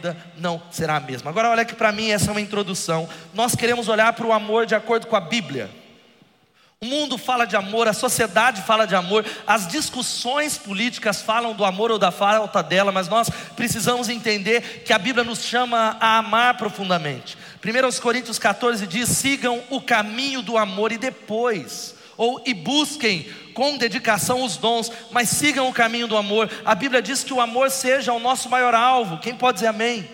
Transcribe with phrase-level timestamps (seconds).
[0.00, 1.30] vida não será a mesma.
[1.30, 3.06] Agora, olha que para mim essa é uma introdução.
[3.34, 5.70] Nós queremos olhar para o amor de acordo com a Bíblia.
[6.80, 11.62] O mundo fala de amor, a sociedade fala de amor, as discussões políticas falam do
[11.62, 16.16] amor ou da falta dela, mas nós precisamos entender que a Bíblia nos chama a
[16.16, 17.36] amar profundamente.
[17.62, 23.26] 1 Coríntios 14 diz: sigam o caminho do amor e depois, ou e busquem
[23.60, 26.50] com dedicação os dons, mas sigam o caminho do amor.
[26.64, 29.18] A Bíblia diz que o amor seja o nosso maior alvo.
[29.18, 30.08] Quem pode dizer amém?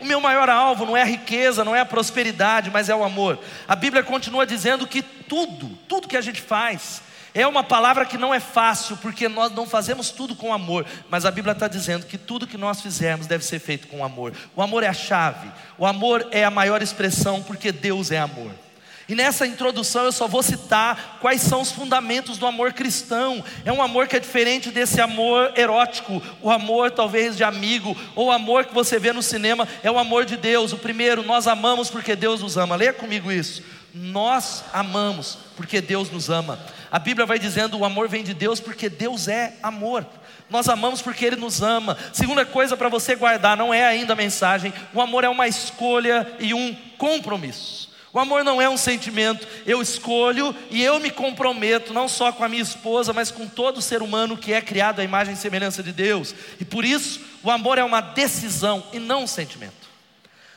[0.00, 3.04] O meu maior alvo não é a riqueza, não é a prosperidade, mas é o
[3.04, 3.38] amor.
[3.68, 7.02] A Bíblia continua dizendo que tudo, tudo que a gente faz,
[7.34, 11.26] é uma palavra que não é fácil, porque nós não fazemos tudo com amor, mas
[11.26, 14.32] a Bíblia está dizendo que tudo que nós fizermos deve ser feito com amor.
[14.56, 18.52] O amor é a chave, o amor é a maior expressão, porque Deus é amor.
[19.08, 23.44] E nessa introdução eu só vou citar quais são os fundamentos do amor cristão.
[23.64, 28.26] É um amor que é diferente desse amor erótico, o amor talvez de amigo, ou
[28.26, 30.72] o amor que você vê no cinema, é o amor de Deus.
[30.72, 32.74] O primeiro, nós amamos porque Deus nos ama.
[32.74, 33.62] Leia comigo isso.
[33.94, 36.58] Nós amamos porque Deus nos ama.
[36.90, 40.04] A Bíblia vai dizendo: o amor vem de Deus porque Deus é amor.
[40.50, 41.96] Nós amamos porque Ele nos ama.
[42.12, 46.26] Segunda coisa para você guardar, não é ainda a mensagem: o amor é uma escolha
[46.40, 47.95] e um compromisso.
[48.16, 52.42] O amor não é um sentimento, eu escolho e eu me comprometo, não só com
[52.42, 55.82] a minha esposa, mas com todo ser humano que é criado à imagem e semelhança
[55.82, 56.34] de Deus.
[56.58, 59.86] E por isso, o amor é uma decisão e não um sentimento.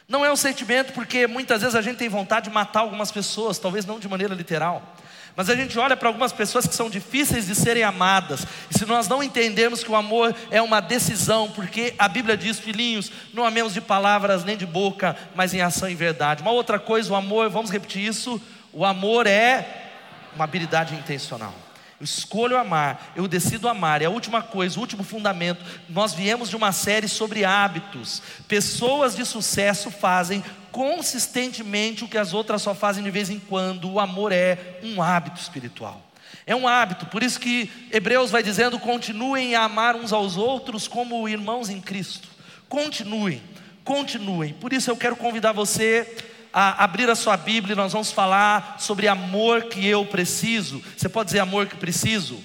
[0.07, 3.59] Não é um sentimento porque muitas vezes a gente tem vontade de matar algumas pessoas,
[3.59, 4.95] talvez não de maneira literal.
[5.35, 8.85] Mas a gente olha para algumas pessoas que são difíceis de serem amadas, e se
[8.85, 13.45] nós não entendermos que o amor é uma decisão, porque a Bíblia diz, filhinhos, não
[13.45, 16.41] amemos de palavras nem de boca, mas em ação e verdade.
[16.41, 18.41] Uma outra coisa, o amor, vamos repetir isso:
[18.73, 19.89] o amor é
[20.36, 21.53] uma habilidade intencional.
[21.99, 24.02] Eu escolho amar, eu decido amar.
[24.02, 28.21] E a última coisa, o último fundamento, nós viemos de uma série sobre hábitos.
[28.48, 33.89] Pessoas de sucesso fazem consistentemente o que as outras só fazem de vez em quando.
[33.92, 36.09] O amor é um hábito espiritual.
[36.45, 40.88] É um hábito, por isso que Hebreus vai dizendo: continuem a amar uns aos outros
[40.88, 42.27] como irmãos em Cristo.
[42.67, 43.43] Continuem,
[43.83, 44.54] continuem.
[44.54, 46.15] Por isso eu quero convidar você
[46.54, 50.83] a abrir a sua Bíblia e nós vamos falar sobre amor que eu preciso.
[50.98, 52.43] Você pode dizer amor que preciso?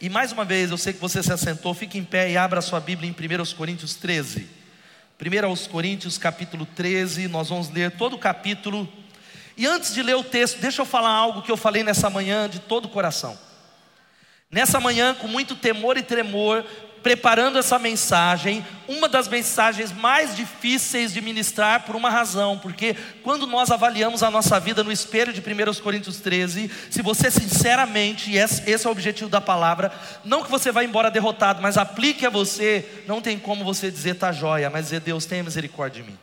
[0.00, 2.58] E mais uma vez, eu sei que você se assentou, fique em pé e abra
[2.58, 4.48] a sua Bíblia em 1 Coríntios 13.
[5.18, 8.86] 1 aos Coríntios, capítulo 13, nós vamos ler todo o capítulo.
[9.56, 12.48] E antes de ler o texto, deixa eu falar algo que eu falei nessa manhã
[12.48, 13.38] de todo o coração.
[14.50, 16.64] Nessa manhã, com muito temor e tremor,
[17.04, 23.46] preparando essa mensagem, uma das mensagens mais difíceis de ministrar por uma razão, porque quando
[23.46, 28.38] nós avaliamos a nossa vida no espelho de 1 Coríntios 13, se você sinceramente, e
[28.38, 29.92] esse é o objetivo da palavra,
[30.24, 34.14] não que você vá embora derrotado, mas aplique a você, não tem como você dizer
[34.14, 36.18] tá joia, mas dizer Deus tenha misericórdia de mim.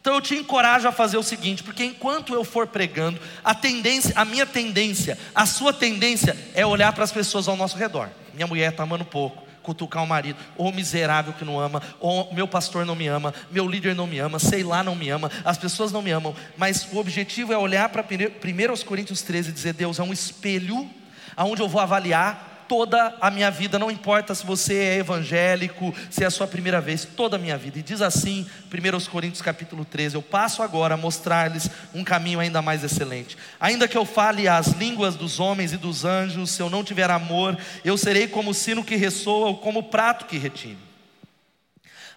[0.00, 4.12] Então eu te encorajo a fazer o seguinte, porque enquanto eu for pregando, a tendência,
[4.16, 8.10] a minha tendência, a sua tendência é olhar para as pessoas ao nosso redor.
[8.34, 12.46] Minha mulher está amando pouco cutucar o marido, ou miserável que não ama, ou meu
[12.46, 15.58] pastor não me ama, meu líder não me ama, sei lá não me ama, as
[15.58, 19.72] pessoas não me amam, mas o objetivo é olhar para 1 Coríntios 13 e dizer:
[19.72, 20.88] Deus é um espelho,
[21.36, 26.22] aonde eu vou avaliar toda a minha vida, não importa se você é evangélico, se
[26.24, 27.78] é a sua primeira vez, toda a minha vida.
[27.78, 32.60] E diz assim, 1 Coríntios capítulo 13: Eu passo agora a mostrar-lhes um caminho ainda
[32.62, 33.36] mais excelente.
[33.60, 37.10] Ainda que eu fale as línguas dos homens e dos anjos, se eu não tiver
[37.10, 40.78] amor, eu serei como o sino que ressoa ou como o prato que retine.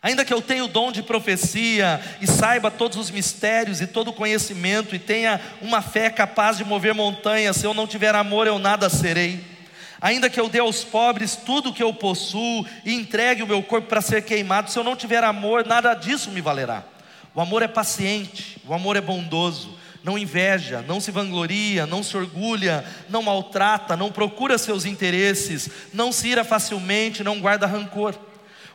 [0.02, 4.10] Ainda que eu tenha o dom de profecia e saiba todos os mistérios e todo
[4.10, 8.46] o conhecimento e tenha uma fé capaz de mover montanhas, se eu não tiver amor,
[8.48, 9.57] eu nada serei.
[10.00, 13.64] Ainda que eu dê aos pobres tudo o que eu possuo e entregue o meu
[13.64, 16.84] corpo para ser queimado, se eu não tiver amor, nada disso me valerá.
[17.34, 22.16] O amor é paciente, o amor é bondoso, não inveja, não se vangloria, não se
[22.16, 28.16] orgulha, não maltrata, não procura seus interesses, não se ira facilmente, não guarda rancor.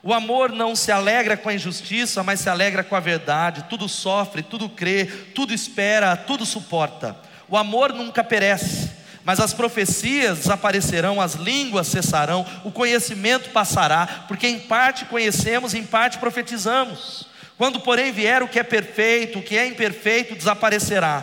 [0.02, 3.66] O amor não se alegra com a injustiça, mas se alegra com a verdade.
[3.70, 7.16] Tudo sofre, tudo crê, tudo espera, tudo suporta.
[7.48, 8.81] O amor nunca perece
[9.24, 15.84] mas as profecias desaparecerão, as línguas cessarão, o conhecimento passará, porque em parte conhecemos, em
[15.84, 17.26] parte profetizamos.
[17.56, 21.22] Quando, porém, vier o que é perfeito, o que é imperfeito desaparecerá.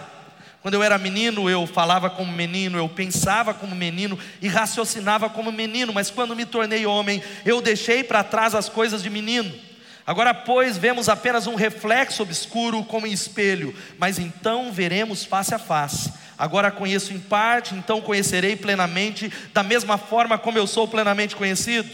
[0.61, 5.51] Quando eu era menino, eu falava como menino, eu pensava como menino e raciocinava como
[5.51, 9.68] menino, mas quando me tornei homem, eu deixei para trás as coisas de menino.
[10.09, 15.59] Agora, pois, vemos apenas um reflexo obscuro como em espelho, mas então veremos face a
[15.59, 16.11] face.
[16.35, 21.87] Agora conheço em parte, então conhecerei plenamente, da mesma forma como eu sou plenamente conhecido.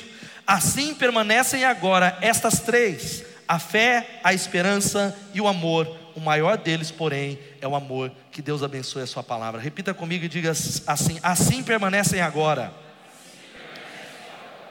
[0.47, 5.85] Assim permanecem agora estas três: A fé, a esperança e o amor.
[6.15, 8.13] O maior deles, porém, é o amor.
[8.31, 9.59] Que Deus abençoe a sua palavra.
[9.59, 12.73] Repita comigo e diga assim: assim permanecem agora.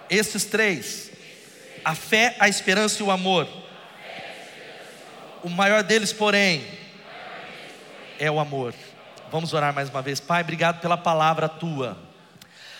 [0.08, 1.10] Estes três:
[1.84, 3.46] a fé, a esperança e o amor.
[5.42, 6.64] O maior deles, porém,
[8.18, 8.72] é o amor.
[9.30, 10.20] Vamos orar mais uma vez.
[10.20, 11.98] Pai, obrigado pela palavra tua.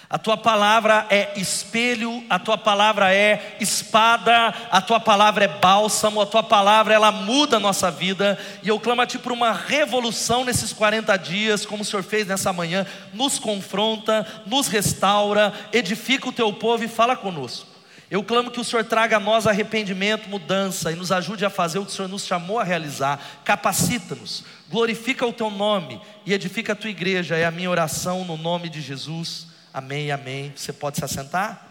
[0.08, 6.20] A tua palavra é espelho, a tua palavra é espada, a tua palavra é bálsamo,
[6.20, 8.38] a tua palavra ela muda a nossa vida.
[8.62, 12.28] E eu clamo a ti por uma revolução nesses 40 dias, como o Senhor fez
[12.28, 17.73] nessa manhã, nos confronta, nos restaura, edifica o teu povo e fala conosco.
[18.14, 21.80] Eu clamo que o Senhor traga a nós arrependimento, mudança e nos ajude a fazer
[21.80, 23.40] o que o Senhor nos chamou a realizar.
[23.44, 27.36] Capacita-nos, glorifica o teu nome e edifica a tua igreja.
[27.36, 29.48] É a minha oração no nome de Jesus.
[29.72, 30.52] Amém, amém.
[30.54, 31.66] Você pode se assentar?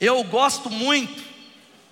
[0.00, 1.22] Eu gosto muito,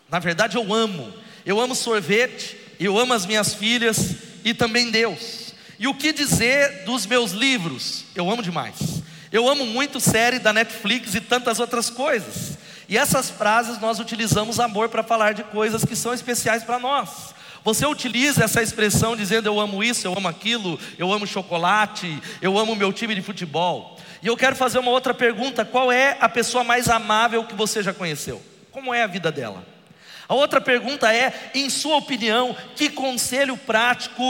[0.08, 1.12] na verdade eu amo.
[1.44, 5.52] Eu amo sorvete, eu amo as minhas filhas e também Deus.
[5.78, 8.06] E o que dizer dos meus livros?
[8.14, 8.95] Eu amo demais.
[9.32, 12.58] Eu amo muito série da Netflix e tantas outras coisas.
[12.88, 17.34] E essas frases nós utilizamos amor para falar de coisas que são especiais para nós.
[17.64, 22.56] Você utiliza essa expressão dizendo eu amo isso, eu amo aquilo, eu amo chocolate, eu
[22.56, 23.98] amo meu time de futebol.
[24.22, 27.82] E eu quero fazer uma outra pergunta: qual é a pessoa mais amável que você
[27.82, 28.40] já conheceu?
[28.70, 29.75] Como é a vida dela?
[30.28, 34.24] A outra pergunta é, em sua opinião, que conselho prático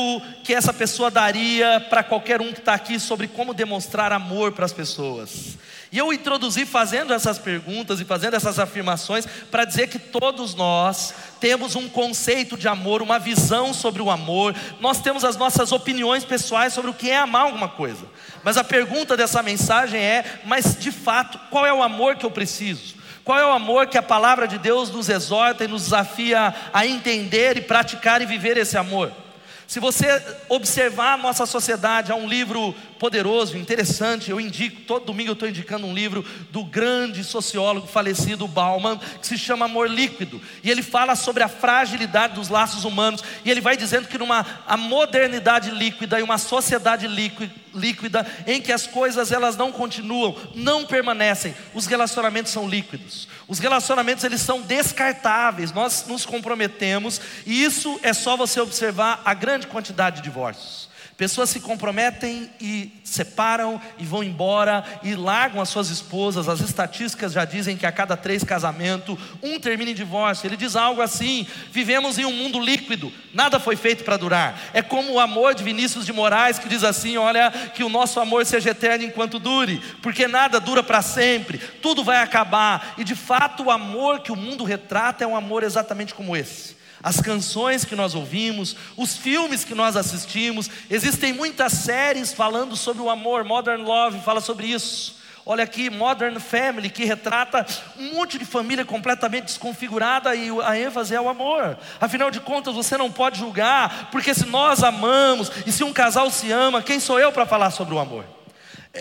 [0.44, 4.66] que essa pessoa daria para qualquer um que está aqui sobre como demonstrar amor para
[4.66, 5.56] as pessoas?
[5.90, 11.14] E eu introduzi fazendo essas perguntas e fazendo essas afirmações para dizer que todos nós
[11.40, 16.24] temos um conceito de amor, uma visão sobre o amor, nós temos as nossas opiniões
[16.24, 18.04] pessoais sobre o que é amar alguma coisa.
[18.42, 22.30] Mas a pergunta dessa mensagem é: mas de fato, qual é o amor que eu
[22.30, 22.95] preciso?
[23.26, 26.86] Qual é o amor que a palavra de Deus nos exorta e nos desafia a
[26.86, 29.10] entender e praticar e viver esse amor?
[29.66, 35.30] Se você observar a nossa sociedade, há um livro poderoso, interessante, eu indico, todo domingo
[35.30, 40.40] eu estou indicando um livro do grande sociólogo falecido Bauman, que se chama Amor Líquido,
[40.62, 44.46] e ele fala sobre a fragilidade dos laços humanos, e ele vai dizendo que numa
[44.66, 50.86] a modernidade líquida e uma sociedade líquida, em que as coisas elas não continuam, não
[50.86, 53.28] permanecem, os relacionamentos são líquidos.
[53.48, 55.72] Os relacionamentos eles são descartáveis.
[55.72, 60.88] Nós nos comprometemos e isso é só você observar a grande quantidade de divórcios.
[61.16, 66.46] Pessoas se comprometem e separam e vão embora e largam as suas esposas.
[66.46, 70.46] As estatísticas já dizem que a cada três casamentos, um termina em divórcio.
[70.46, 74.60] Ele diz algo assim: vivemos em um mundo líquido, nada foi feito para durar.
[74.74, 78.20] É como o amor de Vinícius de Moraes, que diz assim: olha, que o nosso
[78.20, 82.94] amor seja eterno enquanto dure, porque nada dura para sempre, tudo vai acabar.
[82.98, 86.76] E de fato, o amor que o mundo retrata é um amor exatamente como esse
[87.02, 93.02] as canções que nós ouvimos, os filmes que nós assistimos, existem muitas séries falando sobre
[93.02, 95.16] o amor, Modern Love fala sobre isso.
[95.48, 97.64] Olha aqui, Modern Family, que retrata
[97.96, 101.78] um monte de família completamente desconfigurada e a ênfase é o amor.
[102.00, 106.28] Afinal de contas, você não pode julgar, porque se nós amamos e se um casal
[106.32, 108.24] se ama, quem sou eu para falar sobre o amor?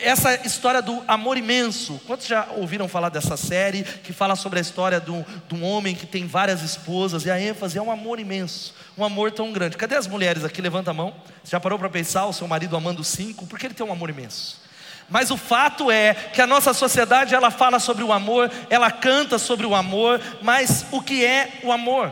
[0.02, 2.00] Essa história do amor imenso.
[2.06, 5.12] Quantos já ouviram falar dessa série que fala sobre a história de
[5.56, 9.32] um, homem que tem várias esposas e a ênfase é um amor imenso, um amor
[9.32, 9.78] tão grande.
[9.78, 10.62] Cadê as mulheres aqui?
[10.62, 11.14] Levanta a mão.
[11.44, 13.48] Você já parou para pensar o seu marido amando cinco?
[13.48, 14.62] Porque ele tem um amor imenso.
[15.10, 19.38] Mas o fato é que a nossa sociedade ela fala sobre o amor, ela canta
[19.38, 22.12] sobre o amor, mas o que é o amor?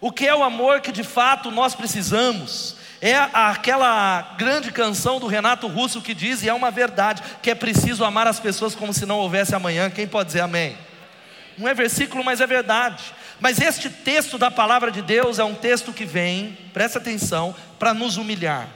[0.00, 2.79] O que é o amor que de fato nós precisamos?
[3.00, 7.54] É aquela grande canção do Renato Russo que diz, e é uma verdade, que é
[7.54, 9.88] preciso amar as pessoas como se não houvesse amanhã.
[9.88, 10.76] Quem pode dizer amém?
[11.56, 13.02] Não é versículo, mas é verdade.
[13.40, 17.94] Mas este texto da palavra de Deus é um texto que vem, presta atenção, para
[17.94, 18.68] nos humilhar.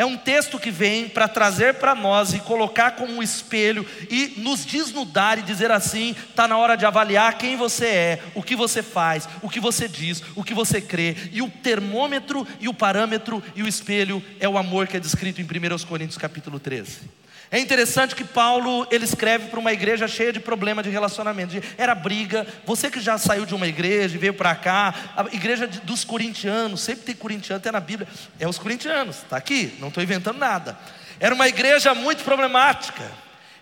[0.00, 4.32] É um texto que vem para trazer para nós e colocar como um espelho e
[4.38, 8.56] nos desnudar e dizer assim: está na hora de avaliar quem você é, o que
[8.56, 11.14] você faz, o que você diz, o que você crê.
[11.30, 15.38] E o termômetro e o parâmetro e o espelho é o amor que é descrito
[15.38, 17.00] em 1 Coríntios capítulo 13.
[17.52, 21.54] É interessante que Paulo ele escreve para uma igreja cheia de problema de relacionamento.
[21.76, 22.46] Era briga.
[22.64, 26.80] Você que já saiu de uma igreja e veio para cá, a igreja dos corintianos,
[26.80, 28.06] sempre tem corintiano até na Bíblia.
[28.38, 30.78] É os corintianos, está aqui, não estou inventando nada.
[31.18, 33.02] Era uma igreja muito problemática.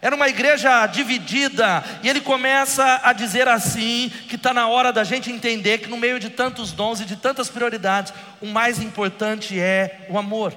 [0.00, 5.02] Era uma igreja dividida, e ele começa a dizer assim: que está na hora da
[5.02, 9.59] gente entender que no meio de tantos dons e de tantas prioridades, o mais importante
[9.59, 10.57] é o amor.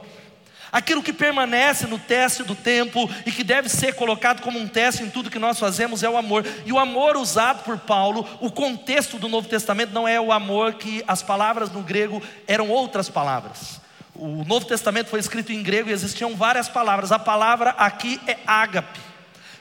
[0.71, 5.03] Aquilo que permanece no teste do tempo e que deve ser colocado como um teste
[5.03, 6.45] em tudo que nós fazemos é o amor.
[6.65, 10.75] E o amor usado por Paulo, o contexto do Novo Testamento não é o amor
[10.75, 13.81] que as palavras no grego eram outras palavras.
[14.15, 17.11] O Novo Testamento foi escrito em grego e existiam várias palavras.
[17.11, 18.99] A palavra aqui é ágape,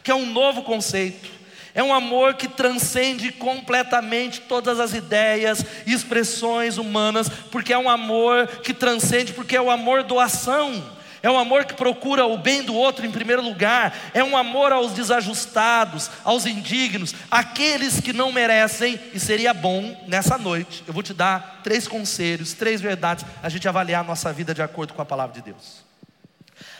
[0.04, 1.40] que é um novo conceito.
[1.74, 7.88] É um amor que transcende completamente todas as ideias e expressões humanas, porque é um
[7.88, 10.99] amor que transcende, porque é o amor doação.
[11.22, 13.96] É um amor que procura o bem do outro em primeiro lugar.
[14.14, 18.98] É um amor aos desajustados, aos indignos, aqueles que não merecem.
[19.12, 23.68] E seria bom nessa noite, eu vou te dar três conselhos, três verdades, a gente
[23.68, 25.89] avaliar a nossa vida de acordo com a palavra de Deus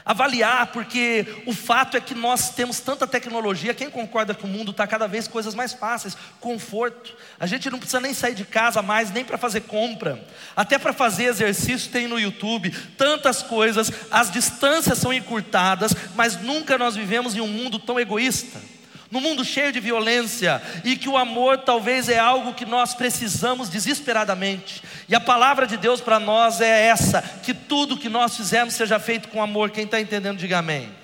[0.04, 4.70] avaliar, porque o fato é que nós temos tanta tecnologia, quem concorda que o mundo
[4.70, 7.16] está cada vez coisas mais fáceis, conforto.
[7.38, 10.24] A gente não precisa nem sair de casa mais, nem para fazer compra,
[10.56, 16.78] até para fazer exercício tem no YouTube, tantas coisas, as distâncias são encurtadas, mas nunca
[16.78, 18.79] nós vivemos em um mundo tão egoísta
[19.10, 23.68] no mundo cheio de violência, e que o amor talvez é algo que nós precisamos
[23.68, 24.82] desesperadamente.
[25.08, 29.00] E a palavra de Deus para nós é essa: que tudo que nós fizermos seja
[29.00, 29.70] feito com amor.
[29.70, 30.94] Quem está entendendo, diga amém.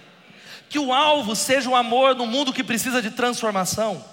[0.69, 4.05] Que o alvo seja o amor no mundo que precisa de transformação,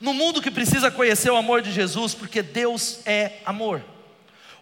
[0.00, 3.91] no mundo que precisa conhecer o amor de Jesus, porque Deus é amor.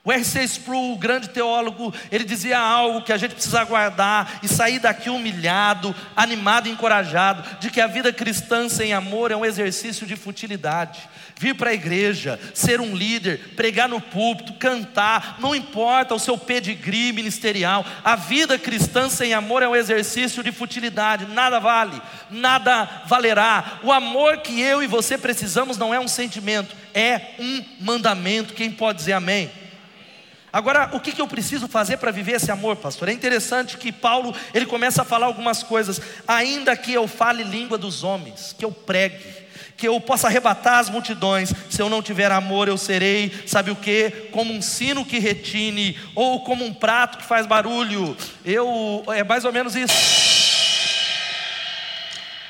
[0.02, 0.42] O R.C.
[0.44, 5.10] Sproul, o grande teólogo, ele dizia algo que a gente precisa guardar e sair daqui
[5.10, 10.16] humilhado, animado e encorajado, de que a vida cristã sem amor é um exercício de
[10.16, 11.06] futilidade.
[11.38, 16.38] Vir para a igreja, ser um líder, pregar no púlpito, cantar, não importa o seu
[16.38, 23.02] pedigree ministerial, a vida cristã sem amor é um exercício de futilidade, nada vale, nada
[23.06, 23.80] valerá.
[23.82, 28.54] O amor que eu e você precisamos não é um sentimento, é um mandamento.
[28.54, 29.59] Quem pode dizer amém?
[30.52, 33.08] Agora, o que, que eu preciso fazer para viver esse amor, pastor?
[33.08, 36.00] É interessante que Paulo ele começa a falar algumas coisas.
[36.26, 39.24] Ainda que eu fale língua dos homens, que eu pregue,
[39.76, 43.76] que eu possa arrebatar as multidões, se eu não tiver amor, eu serei, sabe o
[43.76, 44.10] que?
[44.32, 48.16] Como um sino que retine, ou como um prato que faz barulho.
[48.44, 49.94] Eu é mais ou menos isso.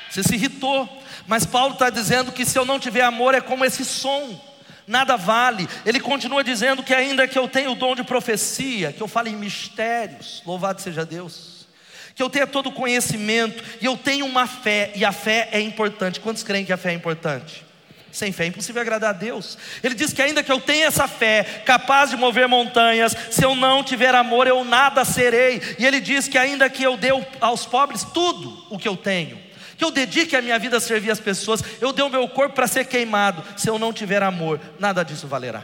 [0.09, 0.89] Você se irritou,
[1.27, 4.50] mas Paulo está dizendo que se eu não tiver amor, é como esse som
[4.87, 5.67] nada vale.
[5.85, 9.29] Ele continua dizendo que, ainda que eu tenha o dom de profecia, que eu fale
[9.29, 11.67] em mistérios, louvado seja Deus,
[12.15, 15.59] que eu tenha todo o conhecimento, e eu tenho uma fé, e a fé é
[15.59, 16.19] importante.
[16.19, 17.65] Quantos creem que a fé é importante?
[18.11, 19.57] Sem fé é impossível agradar a Deus.
[19.81, 23.55] Ele diz que ainda que eu tenha essa fé, capaz de mover montanhas, se eu
[23.55, 25.61] não tiver amor, eu nada serei.
[25.79, 27.09] E ele diz que ainda que eu dê
[27.39, 29.39] aos pobres tudo o que eu tenho,
[29.81, 32.53] que eu dedique a minha vida a servir as pessoas, eu dei o meu corpo
[32.53, 33.43] para ser queimado.
[33.57, 35.63] Se eu não tiver amor, nada disso valerá.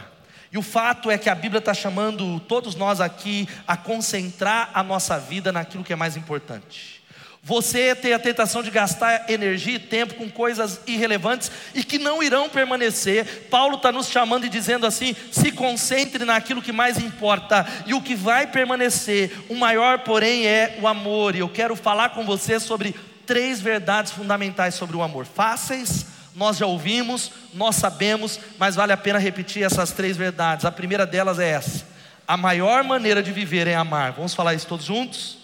[0.51, 4.81] E o fato é que a Bíblia está chamando todos nós aqui a concentrar a
[4.81, 7.03] nossa vida naquilo que é mais importante.
[7.43, 12.23] Você tem a tentação de gastar energia e tempo com coisas irrelevantes e que não
[12.23, 13.47] irão permanecer.
[13.51, 18.01] Paulo está nos chamando e dizendo assim: se concentre naquilo que mais importa, e o
[18.01, 21.35] que vai permanecer, o maior, porém, é o amor.
[21.35, 22.95] E eu quero falar com você sobre
[23.27, 25.27] três verdades fundamentais sobre o amor.
[25.27, 30.65] Fáceis, nós já ouvimos, nós sabemos, mas vale a pena repetir essas três verdades.
[30.65, 31.85] A primeira delas é essa:
[32.27, 34.13] a maior maneira de viver é amar.
[34.13, 35.37] Vamos falar isso todos juntos?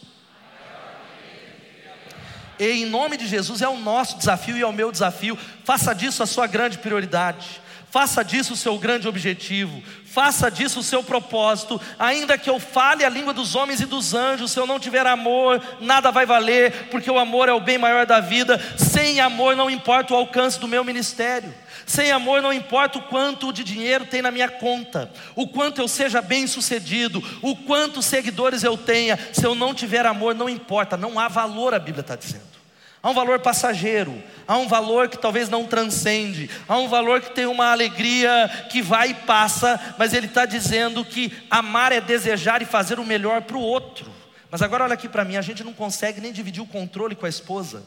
[2.59, 5.37] E em nome de Jesus é o nosso desafio e é o meu desafio.
[5.65, 7.61] Faça disso a sua grande prioridade.
[7.93, 11.79] Faça disso o seu grande objetivo, faça disso o seu propósito.
[11.99, 15.05] Ainda que eu fale a língua dos homens e dos anjos, se eu não tiver
[15.05, 18.59] amor, nada vai valer, porque o amor é o bem maior da vida.
[18.79, 21.53] Sem amor, não importa o alcance do meu ministério.
[21.85, 25.87] Sem amor, não importa o quanto de dinheiro tem na minha conta, o quanto eu
[25.87, 29.19] seja bem sucedido, o quanto seguidores eu tenha.
[29.31, 32.52] Se eu não tiver amor, não importa, não há valor, a Bíblia está dizendo.
[33.03, 37.35] Há um valor passageiro, há um valor que talvez não transcende, há um valor que
[37.35, 42.61] tem uma alegria que vai e passa, mas ele está dizendo que amar é desejar
[42.61, 44.09] e fazer o melhor para o outro.
[44.49, 47.25] Mas agora olha aqui para mim, a gente não consegue nem dividir o controle com
[47.25, 47.83] a esposa.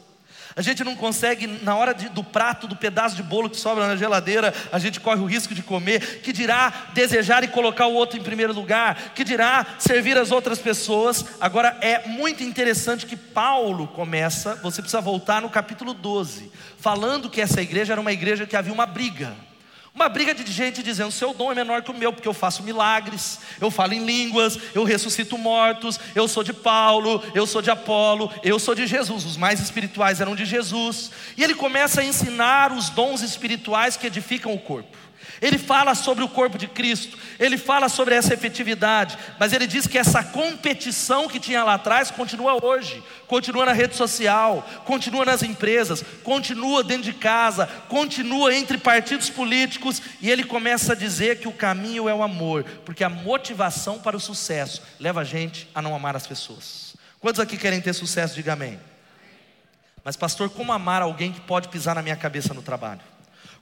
[0.56, 3.86] A gente não consegue, na hora de, do prato, do pedaço de bolo que sobra
[3.86, 6.22] na geladeira, a gente corre o risco de comer.
[6.22, 9.12] Que dirá desejar e colocar o outro em primeiro lugar?
[9.14, 11.26] Que dirá servir as outras pessoas?
[11.38, 17.42] Agora é muito interessante que Paulo começa, você precisa voltar no capítulo 12, falando que
[17.42, 19.36] essa igreja era uma igreja que havia uma briga.
[19.96, 22.62] Uma briga de gente dizendo: seu dom é menor que o meu, porque eu faço
[22.62, 27.70] milagres, eu falo em línguas, eu ressuscito mortos, eu sou de Paulo, eu sou de
[27.70, 29.24] Apolo, eu sou de Jesus.
[29.24, 31.10] Os mais espirituais eram de Jesus.
[31.34, 34.94] E ele começa a ensinar os dons espirituais que edificam o corpo.
[35.40, 39.87] Ele fala sobre o corpo de Cristo, ele fala sobre essa efetividade, mas ele diz
[39.87, 45.42] que essa competição que tinha lá atrás continua hoje, continua na rede social, continua nas
[45.42, 51.49] empresas, continua dentro de casa, continua entre partidos políticos, e ele começa a dizer que
[51.49, 55.83] o caminho é o amor, porque a motivação para o sucesso leva a gente a
[55.83, 56.97] não amar as pessoas.
[57.21, 58.35] Quantos aqui querem ter sucesso?
[58.35, 58.78] Diga amém.
[60.04, 63.00] Mas, pastor, como amar alguém que pode pisar na minha cabeça no trabalho?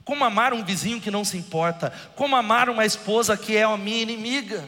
[0.05, 1.91] Como amar um vizinho que não se importa?
[2.15, 4.63] Como amar uma esposa que é a minha inimiga?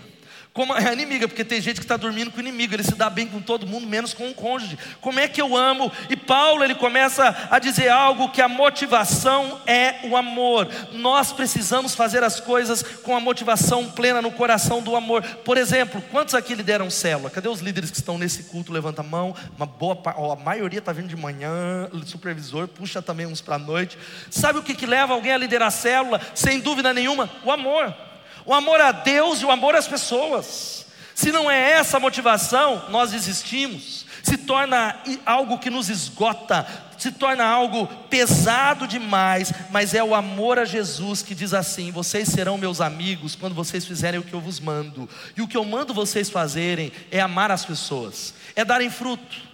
[0.57, 3.11] Como é inimiga, porque tem gente que está dormindo com o inimigo, ele se dá
[3.11, 4.75] bem com todo mundo, menos com o cônjuge.
[4.99, 5.91] Como é que eu amo?
[6.09, 10.67] E Paulo ele começa a dizer algo que a motivação é o amor.
[10.93, 15.21] Nós precisamos fazer as coisas com a motivação plena no coração do amor.
[15.21, 17.29] Por exemplo, quantos aqui lideram célula?
[17.29, 18.73] Cadê os líderes que estão nesse culto?
[18.73, 19.35] Levanta a mão.
[19.55, 21.87] Uma boa, a maioria está vindo de manhã.
[22.03, 23.95] Supervisor puxa também uns para a noite.
[24.31, 26.19] Sabe o que, que leva alguém a liderar célula?
[26.33, 28.06] Sem dúvida nenhuma, o amor
[28.47, 30.85] o amor a Deus e o amor às pessoas.
[31.13, 36.65] Se não é essa a motivação, nós desistimos, se torna algo que nos esgota,
[36.97, 42.29] se torna algo pesado demais, mas é o amor a Jesus que diz assim: vocês
[42.29, 45.65] serão meus amigos quando vocês fizerem o que eu vos mando, e o que eu
[45.65, 49.46] mando vocês fazerem é amar as pessoas, é darem fruto.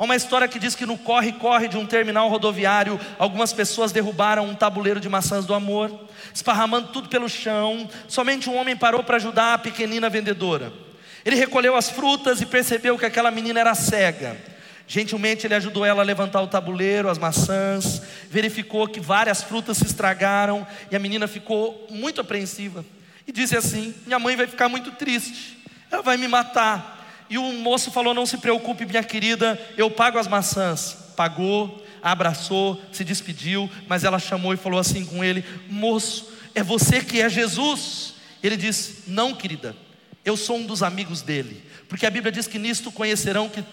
[0.00, 4.46] Há uma história que diz que no corre-corre de um terminal rodoviário, algumas pessoas derrubaram
[4.46, 7.86] um tabuleiro de maçãs do amor, esparramando tudo pelo chão.
[8.08, 10.72] Somente um homem parou para ajudar a pequenina vendedora.
[11.22, 14.38] Ele recolheu as frutas e percebeu que aquela menina era cega.
[14.86, 19.84] Gentilmente ele ajudou ela a levantar o tabuleiro, as maçãs, verificou que várias frutas se
[19.84, 22.86] estragaram e a menina ficou muito apreensiva.
[23.26, 25.58] E disse assim: Minha mãe vai ficar muito triste,
[25.90, 26.99] ela vai me matar.
[27.30, 30.96] E o moço falou: Não se preocupe, minha querida, eu pago as maçãs.
[31.16, 37.00] Pagou, abraçou, se despediu, mas ela chamou e falou assim com ele: Moço, é você
[37.02, 38.14] que é Jesus?
[38.42, 39.76] Ele disse: Não, querida,
[40.24, 43.64] eu sou um dos amigos dele, porque a Bíblia diz que nisto conhecerão que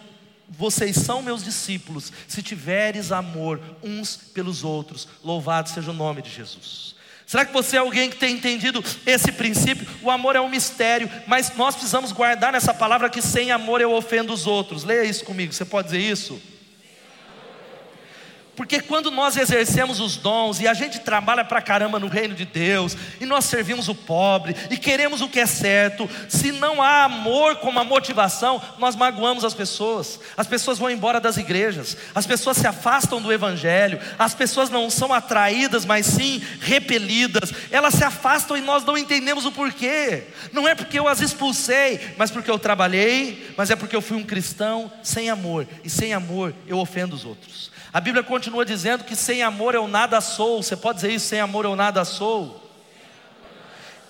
[0.50, 5.08] vocês são meus discípulos, se tiveres amor uns pelos outros.
[5.24, 6.96] Louvado seja o nome de Jesus.
[7.28, 9.86] Será que você é alguém que tem entendido esse princípio?
[10.02, 13.92] O amor é um mistério, mas nós precisamos guardar nessa palavra que sem amor eu
[13.92, 14.86] ofendo os outros.
[14.86, 16.42] Leia isso comigo, você pode dizer isso?
[18.58, 22.44] Porque quando nós exercemos os dons e a gente trabalha para caramba no reino de
[22.44, 27.04] Deus, e nós servimos o pobre e queremos o que é certo, se não há
[27.04, 30.20] amor como a motivação, nós magoamos as pessoas.
[30.36, 34.90] As pessoas vão embora das igrejas, as pessoas se afastam do evangelho, as pessoas não
[34.90, 37.54] são atraídas, mas sim repelidas.
[37.70, 40.24] Elas se afastam e nós não entendemos o porquê.
[40.52, 44.18] Não é porque eu as expulsei, mas porque eu trabalhei, mas é porque eu fui
[44.18, 47.77] um cristão sem amor, e sem amor eu ofendo os outros.
[47.94, 50.62] A Bíblia continua dizendo que sem amor eu nada sou.
[50.62, 51.28] Você pode dizer isso?
[51.28, 52.64] Sem amor eu nada sou.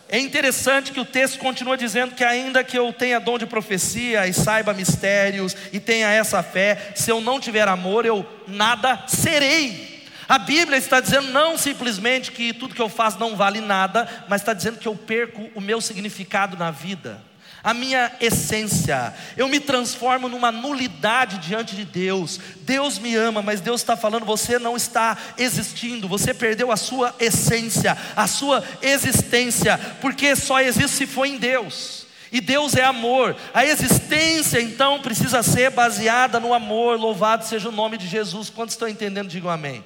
[0.10, 4.26] É interessante que o texto continua dizendo que, ainda que eu tenha dom de profecia
[4.26, 10.08] e saiba mistérios e tenha essa fé, se eu não tiver amor, eu nada serei.
[10.28, 14.42] A Bíblia está dizendo não simplesmente que tudo que eu faço não vale nada, mas
[14.42, 17.27] está dizendo que eu perco o meu significado na vida
[17.68, 22.40] a minha essência, eu me transformo numa nulidade diante de Deus.
[22.62, 27.14] Deus me ama, mas Deus está falando: você não está existindo, você perdeu a sua
[27.20, 32.08] essência, a sua existência, porque só existe se for em Deus.
[32.32, 36.98] E Deus é amor, a existência então precisa ser baseada no amor.
[36.98, 38.50] Louvado seja o nome de Jesus.
[38.50, 39.28] Quantos estão entendendo?
[39.28, 39.84] Digam amém.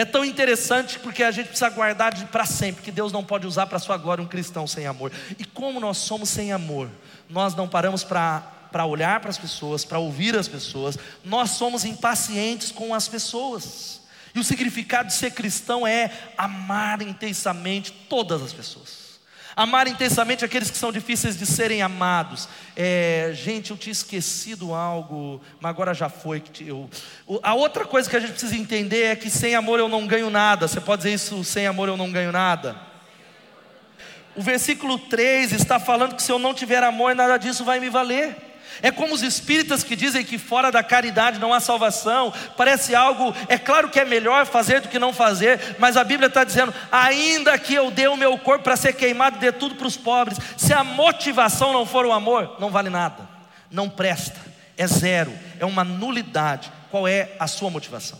[0.00, 3.66] É tão interessante porque a gente precisa guardar para sempre, que Deus não pode usar
[3.66, 5.12] para sua glória um cristão sem amor.
[5.38, 6.88] E como nós somos sem amor,
[7.28, 8.40] nós não paramos para
[8.72, 14.00] para olhar para as pessoas, para ouvir as pessoas, nós somos impacientes com as pessoas.
[14.34, 18.99] E o significado de ser cristão é amar intensamente todas as pessoas.
[19.56, 22.48] Amar intensamente aqueles que são difíceis de serem amados.
[22.76, 26.42] É, gente, eu tinha esquecido algo, mas agora já foi.
[26.60, 26.88] Eu...
[27.42, 30.30] A outra coisa que a gente precisa entender é que sem amor eu não ganho
[30.30, 30.68] nada.
[30.68, 32.76] Você pode dizer isso, sem amor eu não ganho nada?
[34.36, 37.90] O versículo 3 está falando que se eu não tiver amor, nada disso vai me
[37.90, 38.49] valer.
[38.82, 42.32] É como os espíritas que dizem que fora da caridade não há salvação.
[42.56, 46.28] Parece algo, é claro que é melhor fazer do que não fazer, mas a Bíblia
[46.28, 49.86] está dizendo: ainda que eu dê o meu corpo para ser queimado, dê tudo para
[49.86, 50.38] os pobres.
[50.56, 53.28] Se a motivação não for o amor, não vale nada,
[53.70, 54.40] não presta,
[54.76, 56.72] é zero, é uma nulidade.
[56.90, 58.18] Qual é a sua motivação?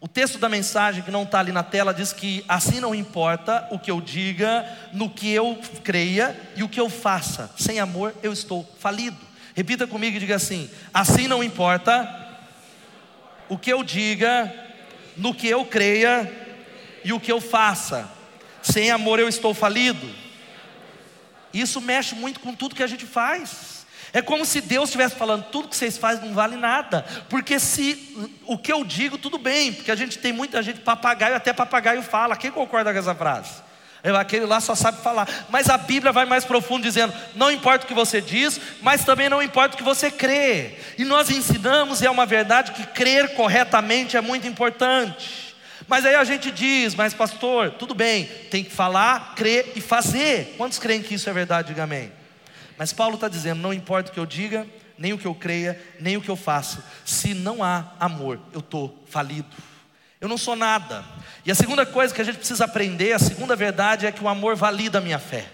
[0.00, 3.68] O texto da mensagem que não está ali na tela diz que assim não importa
[3.70, 8.12] o que eu diga, no que eu creia e o que eu faça, sem amor
[8.20, 9.31] eu estou falido.
[9.54, 12.20] Repita comigo e diga assim: assim não importa
[13.48, 14.52] o que eu diga,
[15.16, 16.30] no que eu creia
[17.04, 18.10] e o que eu faça.
[18.62, 20.08] Sem amor eu estou falido.
[21.52, 23.82] Isso mexe muito com tudo que a gente faz.
[24.12, 27.04] É como se Deus estivesse falando: tudo que vocês fazem não vale nada.
[27.28, 29.72] Porque se o que eu digo, tudo bem.
[29.72, 32.36] Porque a gente tem muita gente, papagaio, até papagaio fala.
[32.36, 33.62] Quem concorda com essa frase?
[34.02, 35.28] Aquele lá só sabe falar.
[35.48, 39.28] Mas a Bíblia vai mais profundo, dizendo: não importa o que você diz, mas também
[39.28, 40.76] não importa o que você crê.
[40.98, 45.54] E nós ensinamos, e é uma verdade, que crer corretamente é muito importante.
[45.86, 50.54] Mas aí a gente diz, mas pastor, tudo bem, tem que falar, crer e fazer.
[50.56, 51.68] Quantos creem que isso é verdade?
[51.68, 52.10] Diga amém.
[52.78, 54.66] Mas Paulo está dizendo: não importa o que eu diga,
[54.98, 58.60] nem o que eu creia, nem o que eu faço, se não há amor, eu
[58.60, 59.48] estou falido.
[60.22, 61.04] Eu não sou nada.
[61.44, 64.28] E a segunda coisa que a gente precisa aprender, a segunda verdade é que o
[64.28, 65.46] amor valida a minha fé.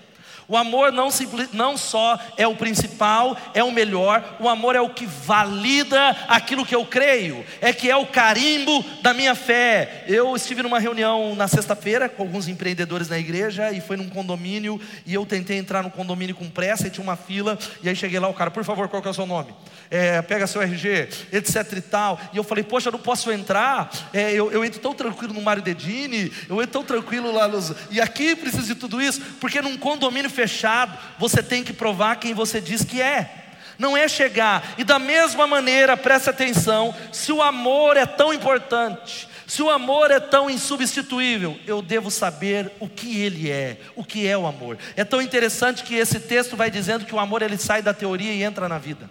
[0.50, 1.10] O amor não,
[1.52, 6.64] não só é o principal, é o melhor, o amor é o que valida aquilo
[6.64, 10.04] que eu creio, é que é o carimbo da minha fé.
[10.08, 14.80] Eu estive numa reunião na sexta-feira com alguns empreendedores na igreja e foi num condomínio
[15.04, 18.18] e eu tentei entrar no condomínio com pressa e tinha uma fila e aí cheguei
[18.18, 19.54] lá, o cara, por favor, qual que é o seu nome?
[19.90, 22.18] É, pega seu RG, etc e tal.
[22.32, 25.42] E eu falei, poxa, eu não posso entrar, é, eu, eu, entro tão tranquilo no
[25.42, 27.74] Mário Dedini, eu entro tão tranquilo lá nos...
[27.90, 32.32] E aqui precisa de tudo isso, porque num condomínio fechado, você tem que provar quem
[32.32, 33.46] você diz que é.
[33.76, 39.28] Não é chegar, e da mesma maneira, preste atenção: se o amor é tão importante,
[39.46, 44.26] se o amor é tão insubstituível, eu devo saber o que ele é, o que
[44.26, 44.78] é o amor.
[44.96, 48.32] É tão interessante que esse texto vai dizendo que o amor ele sai da teoria
[48.32, 49.08] e entra na vida.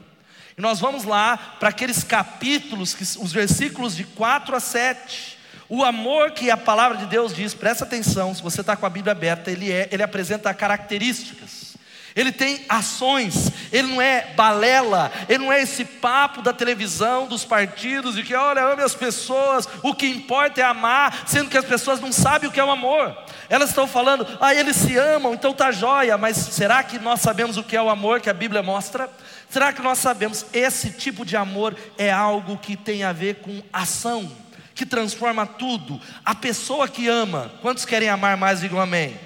[0.58, 5.37] E nós vamos lá para aqueles capítulos, os versículos de 4 a 7.
[5.70, 8.90] O amor que a palavra de Deus diz, presta atenção, se você está com a
[8.90, 11.68] Bíblia aberta, ele, é, ele apresenta características.
[12.16, 17.46] Ele tem ações, ele não é balela, ele não é esse papo da televisão, dos
[17.46, 21.66] partidos, de que olha, ame as pessoas, o que importa é amar, sendo que as
[21.66, 23.16] pessoas não sabem o que é o amor.
[23.48, 27.56] Elas estão falando, ah, eles se amam, então tá jóia, mas será que nós sabemos
[27.56, 29.08] o que é o amor que a Bíblia mostra?
[29.48, 33.62] Será que nós sabemos esse tipo de amor é algo que tem a ver com
[33.72, 34.47] ação?
[34.78, 36.00] Que transforma tudo.
[36.24, 39.20] A pessoa que ama, quantos querem amar mais, digam amém.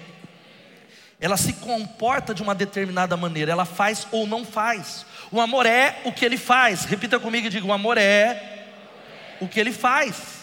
[1.19, 5.05] Ela se comporta de uma determinada maneira, ela faz ou não faz.
[5.29, 6.85] O amor é o que ele faz.
[6.85, 8.69] Repita comigo e diga: o amor é
[9.41, 10.41] o que ele faz.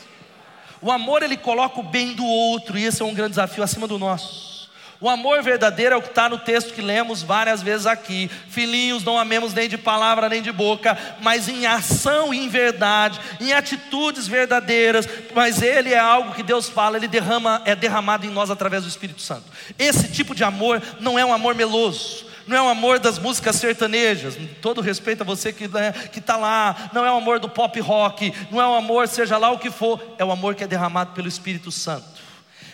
[0.81, 3.89] O amor ele coloca o bem do outro, e esse é um grande desafio acima
[3.89, 4.58] do nosso.
[5.01, 8.29] O amor verdadeiro é o que está no texto que lemos várias vezes aqui.
[8.49, 13.21] Filhinhos, não amemos nem de palavra nem de boca, mas em ação e em verdade,
[13.41, 15.09] em atitudes verdadeiras.
[15.33, 18.89] Mas ele é algo que Deus fala, ele derrama, é derramado em nós através do
[18.89, 19.45] Espírito Santo.
[19.79, 23.57] Esse tipo de amor não é um amor meloso não é o amor das músicas
[23.57, 27.79] sertanejas, todo respeito a você que né, está lá, não é o amor do pop
[27.79, 30.67] rock, não é o amor, seja lá o que for, é o amor que é
[30.67, 32.07] derramado pelo Espírito Santo,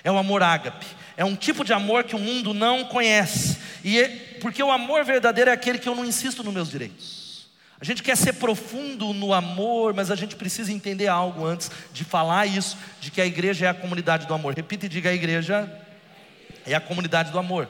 [0.04, 3.58] é o amor ágape, é um tipo de amor que o mundo não conhece.
[3.82, 4.08] E é,
[4.40, 7.48] porque o amor verdadeiro é aquele que eu não insisto nos meus direitos.
[7.80, 12.04] A gente quer ser profundo no amor, mas a gente precisa entender algo antes de
[12.04, 14.54] falar isso, de que a igreja é a comunidade do amor.
[14.54, 15.70] Repita e diga: a igreja
[16.66, 17.68] é a comunidade do amor.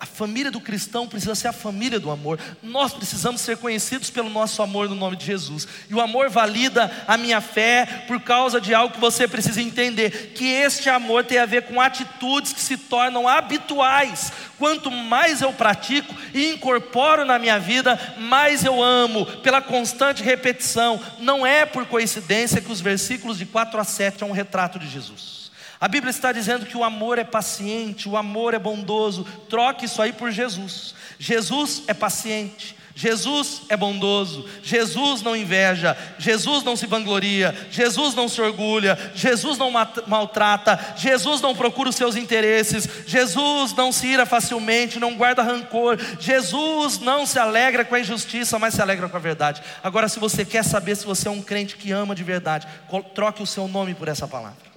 [0.00, 2.38] A família do cristão precisa ser a família do amor.
[2.62, 5.66] Nós precisamos ser conhecidos pelo nosso amor no nome de Jesus.
[5.90, 10.32] E o amor valida a minha fé por causa de algo que você precisa entender:
[10.34, 14.32] que este amor tem a ver com atitudes que se tornam habituais.
[14.58, 21.00] Quanto mais eu pratico e incorporo na minha vida, mais eu amo, pela constante repetição.
[21.18, 24.88] Não é por coincidência que os versículos de 4 a 7 é um retrato de
[24.88, 25.47] Jesus.
[25.80, 29.24] A Bíblia está dizendo que o amor é paciente, o amor é bondoso.
[29.48, 30.94] Troque isso aí por Jesus.
[31.18, 38.28] Jesus é paciente, Jesus é bondoso, Jesus não inveja, Jesus não se vangloria, Jesus não
[38.28, 44.26] se orgulha, Jesus não maltrata, Jesus não procura os seus interesses, Jesus não se ira
[44.26, 49.16] facilmente, não guarda rancor, Jesus não se alegra com a injustiça, mas se alegra com
[49.16, 49.62] a verdade.
[49.82, 52.66] Agora, se você quer saber se você é um crente que ama de verdade,
[53.14, 54.67] troque o seu nome por essa palavra.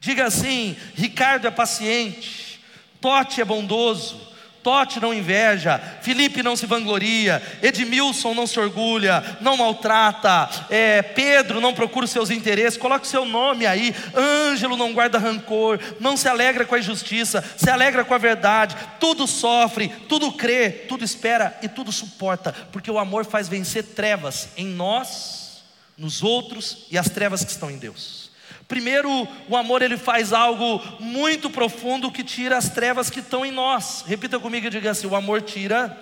[0.00, 2.58] Diga assim: Ricardo é paciente,
[3.00, 4.30] Tote é bondoso,
[4.62, 11.60] Tote não inveja, Felipe não se vangloria, Edmilson não se orgulha, não maltrata, é, Pedro
[11.60, 16.28] não procura os seus interesses, coloque seu nome aí, Ângelo não guarda rancor, não se
[16.28, 21.58] alegra com a injustiça, se alegra com a verdade, tudo sofre, tudo crê, tudo espera
[21.62, 25.62] e tudo suporta, porque o amor faz vencer trevas em nós,
[25.96, 28.29] nos outros e as trevas que estão em Deus.
[28.70, 33.50] Primeiro, o amor ele faz algo muito profundo que tira as trevas que estão em
[33.50, 34.04] nós.
[34.06, 35.98] Repita comigo e diga assim: o amor tira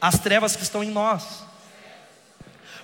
[0.00, 1.44] as trevas que estão em nós.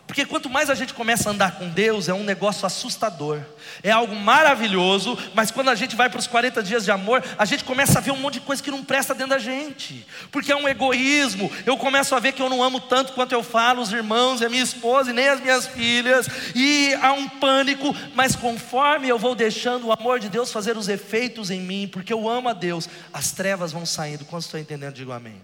[0.08, 3.42] Porque quanto mais a gente começa a andar com Deus, é um negócio assustador,
[3.82, 7.44] é algo maravilhoso, mas quando a gente vai para os 40 dias de amor, a
[7.44, 10.50] gente começa a ver um monte de coisa que não presta dentro da gente, porque
[10.50, 11.52] é um egoísmo.
[11.66, 14.48] Eu começo a ver que eu não amo tanto quanto eu falo, os irmãos, a
[14.48, 19.34] minha esposa, e nem as minhas filhas, e há um pânico, mas conforme eu vou
[19.34, 22.88] deixando o amor de Deus fazer os efeitos em mim, porque eu amo a Deus,
[23.12, 24.24] as trevas vão saindo.
[24.24, 25.38] Quando estou entendendo, digo amém.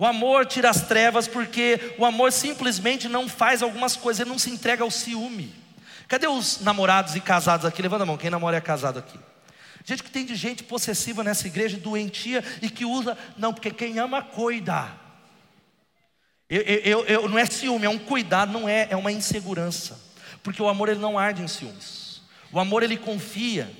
[0.00, 4.38] O amor tira as trevas porque o amor simplesmente não faz algumas coisas, ele não
[4.38, 5.54] se entrega ao ciúme.
[6.08, 7.82] Cadê os namorados e casados aqui?
[7.82, 9.20] Levanta a mão, quem namora é casado aqui.
[9.84, 13.98] Gente que tem de gente possessiva nessa igreja, doentia e que usa, não, porque quem
[13.98, 14.90] ama cuida.
[16.48, 20.00] Eu, eu, eu, não é ciúme, é um cuidado, não é, é uma insegurança.
[20.42, 22.22] Porque o amor ele não arde em ciúmes.
[22.50, 23.70] O amor ele confia.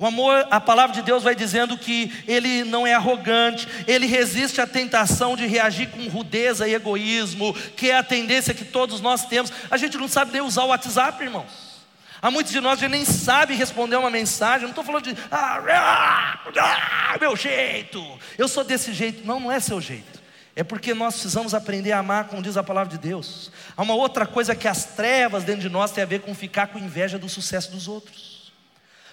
[0.00, 4.58] O amor, a palavra de Deus vai dizendo que ele não é arrogante, ele resiste
[4.58, 9.26] à tentação de reagir com rudeza e egoísmo, que é a tendência que todos nós
[9.26, 9.52] temos.
[9.70, 11.84] A gente não sabe nem usar o WhatsApp, irmãos.
[12.22, 14.62] Há muitos de nós que nem sabe responder uma mensagem.
[14.62, 18.02] Não estou falando de ah, ah, ah, meu jeito,
[18.38, 19.26] eu sou desse jeito.
[19.26, 20.18] Não, não é seu jeito.
[20.56, 23.52] É porque nós precisamos aprender a amar, como diz a palavra de Deus.
[23.76, 26.68] Há uma outra coisa que as trevas dentro de nós tem a ver com ficar
[26.68, 28.39] com inveja do sucesso dos outros.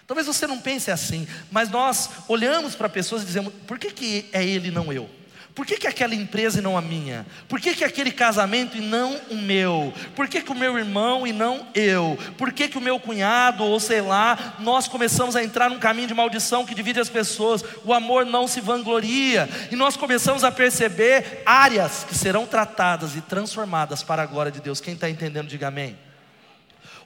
[0.08, 4.30] Talvez você não pense assim, mas nós olhamos para pessoas e dizemos: por que, que
[4.32, 5.10] é ele e não eu?
[5.54, 7.26] Por que, que aquela empresa e não a minha?
[7.50, 9.92] Por que, que aquele casamento e não o meu?
[10.16, 12.16] Por que, que o meu irmão e não eu?
[12.38, 16.08] Por que, que o meu cunhado, ou sei lá, nós começamos a entrar num caminho
[16.08, 17.66] de maldição que divide as pessoas?
[17.84, 23.22] O amor não se vangloria, e nós começamos a perceber áreas que serão tratadas e
[23.22, 24.80] transformadas para a glória de Deus.
[24.80, 25.98] Quem está entendendo, diga amém.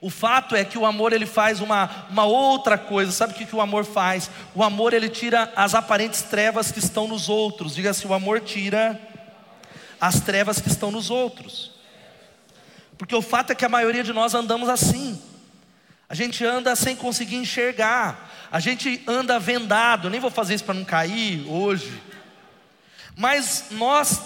[0.01, 3.11] O fato é que o amor ele faz uma, uma outra coisa.
[3.11, 4.31] Sabe o que, que o amor faz?
[4.55, 7.75] O amor ele tira as aparentes trevas que estão nos outros.
[7.75, 8.99] Diga assim: o amor tira
[9.99, 11.71] as trevas que estão nos outros.
[12.97, 15.21] Porque o fato é que a maioria de nós andamos assim.
[16.09, 18.29] A gente anda sem conseguir enxergar.
[18.51, 20.07] A gente anda vendado.
[20.07, 22.01] Eu nem vou fazer isso para não cair hoje.
[23.15, 24.19] Mas nós,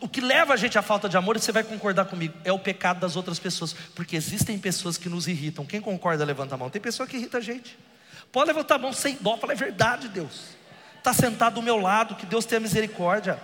[0.00, 2.52] o que leva a gente à falta de amor, e você vai concordar comigo, é
[2.52, 5.64] o pecado das outras pessoas, porque existem pessoas que nos irritam.
[5.64, 6.70] Quem concorda, levanta a mão.
[6.70, 7.76] Tem pessoa que irrita a gente.
[8.30, 10.56] Pode levantar a mão sem dó, fala, é verdade, Deus.
[10.98, 13.40] Está sentado do meu lado, que Deus tenha misericórdia.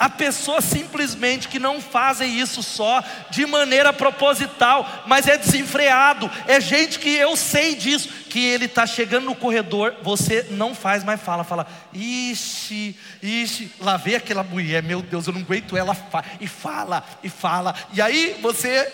[0.00, 6.30] Há pessoas simplesmente que não fazem isso só de maneira proposital, mas é desenfreado.
[6.48, 11.04] É gente que eu sei disso, que ele está chegando no corredor, você não faz,
[11.04, 15.94] mas fala, fala, ixi, ixi, lá vem aquela mulher, meu Deus, eu não aguento ela,
[16.40, 18.90] e fala, e fala, e aí você,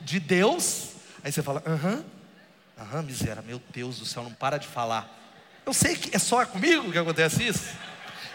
[0.00, 0.90] de Deus,
[1.24, 2.04] aí você fala, aham,
[2.78, 5.12] aham, miséria, meu Deus do céu, não para de falar.
[5.66, 7.64] Eu sei que é só comigo que acontece isso.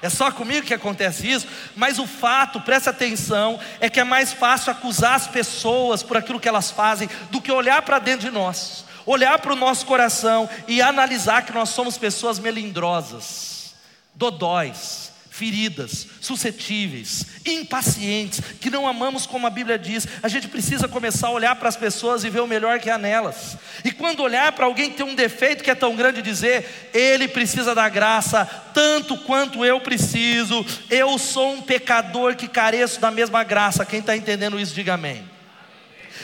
[0.02, 4.32] É só comigo que acontece isso, mas o fato, presta atenção, é que é mais
[4.32, 8.32] fácil acusar as pessoas por aquilo que elas fazem do que olhar para dentro de
[8.32, 13.76] nós, olhar para o nosso coração e analisar que nós somos pessoas melindrosas,
[14.16, 15.09] dodóis,
[15.40, 20.06] feridas, suscetíveis, impacientes, que não amamos como a Bíblia diz.
[20.22, 22.98] A gente precisa começar a olhar para as pessoas e ver o melhor que há
[22.98, 23.58] nelas.
[23.86, 27.26] E quando olhar para alguém que tem um defeito que é tão grande, dizer: ele
[27.30, 30.66] precisa da graça tanto quanto eu preciso.
[30.90, 33.86] Eu sou um pecador que careço da mesma graça.
[33.86, 35.24] Quem está entendendo isso, diga amém.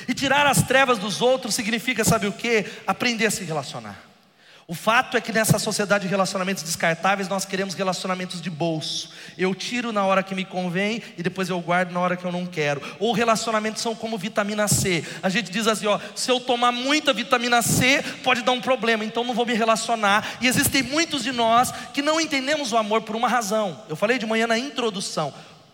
[0.09, 2.65] E tirar as trevas dos outros significa, sabe o que?
[2.85, 4.14] Aprender a se relacionar.
[4.67, 9.11] O fato é que nessa sociedade de relacionamentos descartáveis, nós queremos relacionamentos de bolso.
[9.37, 12.31] Eu tiro na hora que me convém e depois eu guardo na hora que eu
[12.31, 12.81] não quero.
[12.99, 15.05] Ou relacionamentos são como vitamina C.
[15.21, 19.05] A gente diz assim: ó, se eu tomar muita vitamina C, pode dar um problema,
[19.05, 20.37] então não vou me relacionar.
[20.41, 23.83] E existem muitos de nós que não entendemos o amor por uma razão.
[23.87, 25.31] Eu falei de manhã na introdução.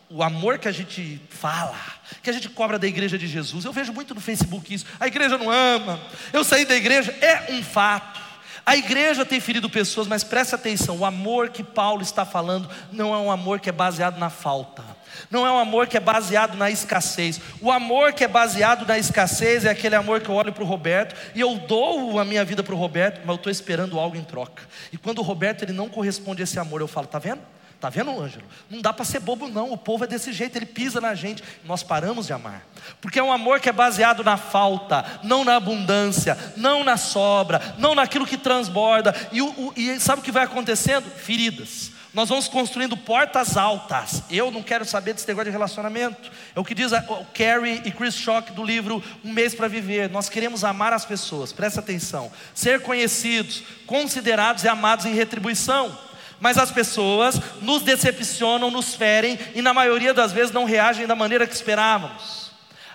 [0.09, 1.79] O amor que a gente fala,
[2.21, 3.63] que a gente cobra da igreja de Jesus.
[3.63, 4.85] Eu vejo muito no Facebook isso.
[4.99, 5.97] A igreja não ama.
[6.33, 8.30] Eu saí da igreja, é um fato.
[8.65, 13.13] A igreja tem ferido pessoas, mas preste atenção: o amor que Paulo está falando não
[13.13, 14.83] é um amor que é baseado na falta,
[15.29, 17.39] não é um amor que é baseado na escassez.
[17.59, 20.67] O amor que é baseado na escassez é aquele amor que eu olho para o
[20.67, 24.15] Roberto e eu dou a minha vida para o Roberto, mas eu estou esperando algo
[24.15, 24.63] em troca.
[24.91, 27.41] E quando o Roberto ele não corresponde a esse amor, eu falo: está vendo?
[27.81, 28.45] Está vendo, Ângelo?
[28.69, 29.71] Não dá para ser bobo, não.
[29.71, 31.43] O povo é desse jeito, ele pisa na gente.
[31.65, 32.63] Nós paramos de amar.
[33.01, 37.59] Porque é um amor que é baseado na falta, não na abundância, não na sobra,
[37.79, 39.15] não naquilo que transborda.
[39.31, 41.09] E, o, e sabe o que vai acontecendo?
[41.09, 41.89] Feridas.
[42.13, 44.21] Nós vamos construindo portas altas.
[44.29, 46.31] Eu não quero saber desse negócio de relacionamento.
[46.55, 50.07] É o que diz o Carrie e Chris Schock do livro Um Mês para Viver.
[50.07, 52.31] Nós queremos amar as pessoas, presta atenção.
[52.53, 56.10] Ser conhecidos, considerados e amados em retribuição
[56.41, 61.15] mas as pessoas nos decepcionam, nos ferem e na maioria das vezes não reagem da
[61.15, 62.41] maneira que esperávamos.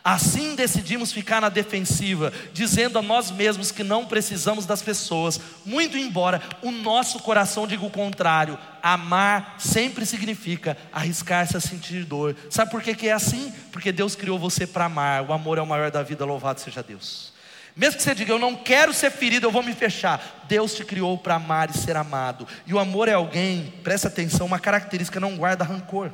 [0.02, 5.96] Assim decidimos ficar na defensiva, dizendo a nós mesmos que não precisamos das pessoas, muito
[5.96, 8.56] embora o nosso coração diga o contrário.
[8.82, 12.36] Amar sempre significa arriscar-se a sentir dor.
[12.50, 13.52] Sabe por que, que é assim?
[13.72, 15.22] Porque Deus criou você para amar.
[15.22, 17.35] O amor é o maior da vida, louvado seja Deus.
[17.76, 20.46] Mesmo que você diga, eu não quero ser ferido, eu vou me fechar.
[20.48, 22.48] Deus te criou para amar e ser amado.
[22.66, 26.10] E o amor é alguém, presta atenção, uma característica não guarda rancor.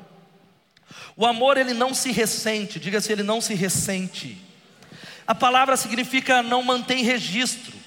[1.16, 4.36] O amor ele não se ressente, diga-se ele não se ressente.
[5.24, 7.80] A palavra significa não mantém registro.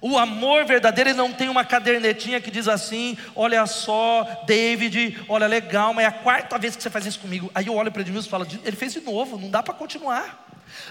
[0.00, 5.46] O amor verdadeiro ele não tem uma cadernetinha que diz assim: olha só, David, olha
[5.46, 7.48] legal, mas é a quarta vez que você faz isso comigo.
[7.54, 10.44] Aí eu olho para Edmilson e falo: ele fez de novo, não dá para continuar.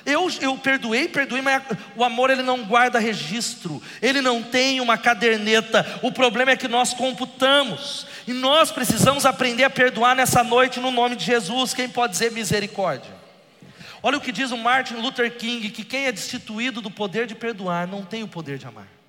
[0.05, 1.63] Eu, eu perdoei, perdoei, mas
[1.95, 5.99] o amor ele não guarda registro, ele não tem uma caderneta.
[6.01, 10.91] O problema é que nós computamos, e nós precisamos aprender a perdoar nessa noite no
[10.91, 11.73] nome de Jesus.
[11.73, 13.11] Quem pode dizer misericórdia?
[14.01, 17.35] Olha o que diz o Martin Luther King: que quem é destituído do poder de
[17.35, 19.02] perdoar não tem o poder de amar.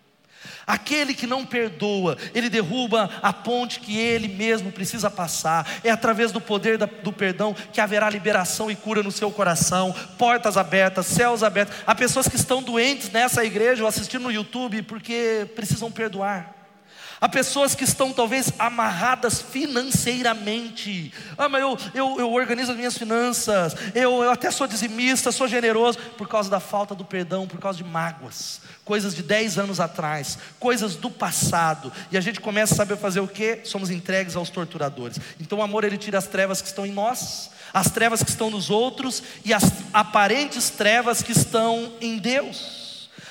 [0.67, 5.67] Aquele que não perdoa, ele derruba a ponte que ele mesmo precisa passar.
[5.83, 10.57] É através do poder do perdão que haverá liberação e cura no seu coração, portas
[10.57, 11.77] abertas, céus abertos.
[11.87, 16.64] Há pessoas que estão doentes nessa igreja ou assistindo no YouTube porque precisam perdoar.
[17.25, 21.11] Há pessoas que estão talvez amarradas financeiramente.
[21.39, 25.49] Ah, mas eu, eu, eu organizo as minhas finanças, eu, eu até sou dizimista, sou
[25.49, 29.81] generoso, por causa da falta do perdão, por causa de mágoas, coisas de 10 anos
[29.81, 31.91] atrás, coisas do passado.
[32.13, 33.61] E a gente começa a saber fazer o que?
[33.65, 35.19] Somos entregues aos torturadores.
[35.41, 38.51] Então o amor ele tira as trevas que estão em nós, as trevas que estão
[38.51, 42.84] nos outros e as aparentes trevas que estão em Deus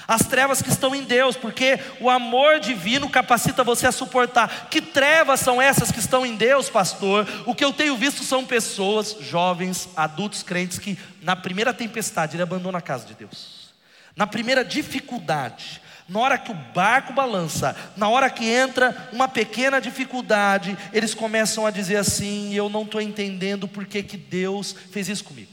[0.08, 4.68] as trevas que estão em Deus, porque o amor divino capacita você a suportar.
[4.70, 7.28] Que trevas são essas que estão em Deus, pastor?
[7.46, 12.44] O que eu tenho visto são pessoas, jovens, adultos crentes, que na primeira tempestade ele
[12.44, 13.74] abandona a casa de Deus,
[14.16, 19.80] na primeira dificuldade, na hora que o barco balança, na hora que entra uma pequena
[19.80, 25.08] dificuldade, eles começam a dizer assim: Eu não estou entendendo por que, que Deus fez
[25.08, 25.53] isso comigo.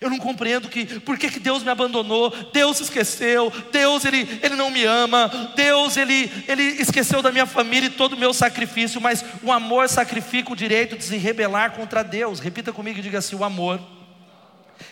[0.00, 4.56] Eu não compreendo que por que, que Deus me abandonou, Deus esqueceu, Deus ele, ele
[4.56, 8.98] não me ama, Deus ele, ele esqueceu da minha família e todo o meu sacrifício,
[8.98, 12.40] mas o amor sacrifica o direito de se rebelar contra Deus.
[12.40, 13.78] Repita comigo e diga assim: o amor,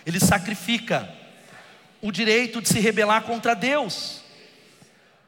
[0.04, 1.08] ele sacrifica
[2.02, 4.27] o direito de se rebelar contra Deus.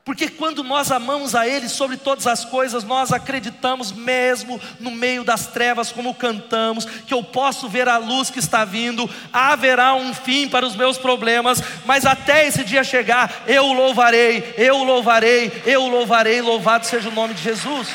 [0.05, 5.23] Porque quando nós amamos a Ele sobre todas as coisas, nós acreditamos mesmo no meio
[5.23, 10.15] das trevas, como cantamos, que eu posso ver a luz que está vindo, haverá um
[10.15, 15.87] fim para os meus problemas, mas até esse dia chegar, eu louvarei, eu louvarei, eu
[15.87, 17.89] louvarei, louvado seja o nome de Jesus.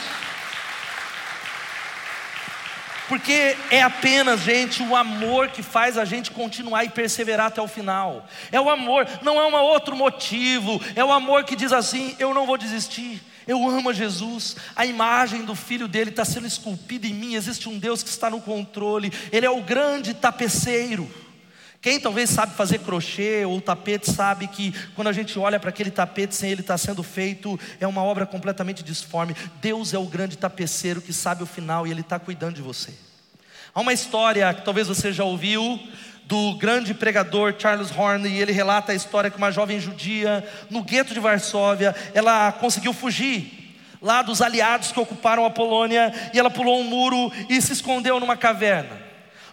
[3.08, 7.68] Porque é apenas, gente, o amor que faz a gente continuar e perseverar até o
[7.68, 8.28] final.
[8.52, 10.82] É o amor, não há um outro motivo.
[10.96, 13.22] É o amor que diz assim: eu não vou desistir.
[13.48, 17.36] Eu amo a Jesus, a imagem do filho dele está sendo esculpida em mim.
[17.36, 21.08] Existe um Deus que está no controle, Ele é o grande tapeceiro.
[21.86, 25.92] Quem talvez sabe fazer crochê ou tapete sabe que quando a gente olha para aquele
[25.92, 29.36] tapete sem ele estar tá sendo feito, é uma obra completamente disforme.
[29.62, 32.92] Deus é o grande tapeceiro que sabe o final e ele está cuidando de você.
[33.72, 35.80] Há uma história que talvez você já ouviu
[36.24, 40.82] do grande pregador Charles Horn, e ele relata a história que uma jovem judia no
[40.82, 46.50] gueto de Varsóvia, ela conseguiu fugir lá dos aliados que ocuparam a Polônia, e ela
[46.50, 49.05] pulou um muro e se escondeu numa caverna.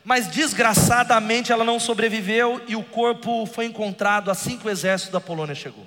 [0.05, 5.21] Mas desgraçadamente ela não sobreviveu e o corpo foi encontrado assim que o exército da
[5.21, 5.87] Polônia chegou.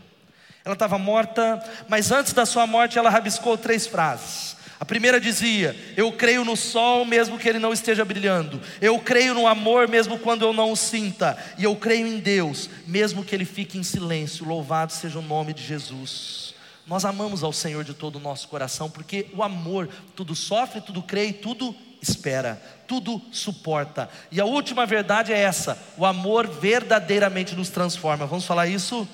[0.63, 4.56] Ela estava morta, mas antes da sua morte ela rabiscou três frases.
[4.80, 8.62] A primeira dizia: Eu creio no sol mesmo que ele não esteja brilhando.
[8.82, 11.38] Eu creio no amor mesmo quando eu não o sinta.
[11.58, 14.45] E eu creio em Deus mesmo que ele fique em silêncio.
[14.45, 16.54] Louvado seja o nome de Jesus.
[16.88, 21.01] Nós amamos ao Senhor de todo o nosso coração, porque o amor tudo sofre, tudo
[21.01, 21.75] crê e tudo
[22.10, 24.10] espera, tudo suporta.
[24.32, 28.26] E a última verdade é essa: o amor verdadeiramente nos transforma.
[28.26, 29.08] Vamos falar isso?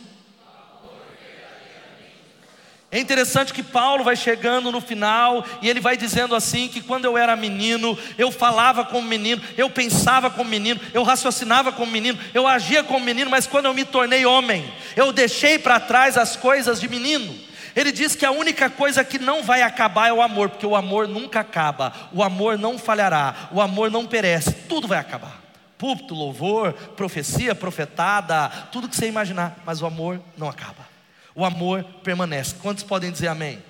[2.93, 7.05] É interessante que Paulo vai chegando no final e ele vai dizendo assim: que quando
[7.05, 12.19] eu era menino, eu falava como menino, eu pensava como menino, eu raciocinava como menino,
[12.33, 16.35] eu agia como menino, mas quando eu me tornei homem, eu deixei para trás as
[16.35, 17.50] coisas de menino.
[17.75, 20.75] Ele diz que a única coisa que não vai acabar é o amor, porque o
[20.75, 25.41] amor nunca acaba, o amor não falhará, o amor não perece, tudo vai acabar.
[25.77, 30.87] Púlpito, louvor, profecia, profetada, tudo que você imaginar, mas o amor não acaba.
[31.33, 32.55] O amor permanece.
[32.61, 33.63] Quantos podem dizer amém?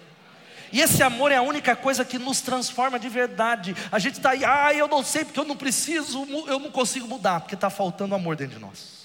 [0.72, 3.76] E esse amor é a única coisa que nos transforma de verdade.
[3.91, 7.08] A gente está aí, ah, eu não sei porque eu não preciso, eu não consigo
[7.08, 9.01] mudar, porque está faltando amor dentro de nós.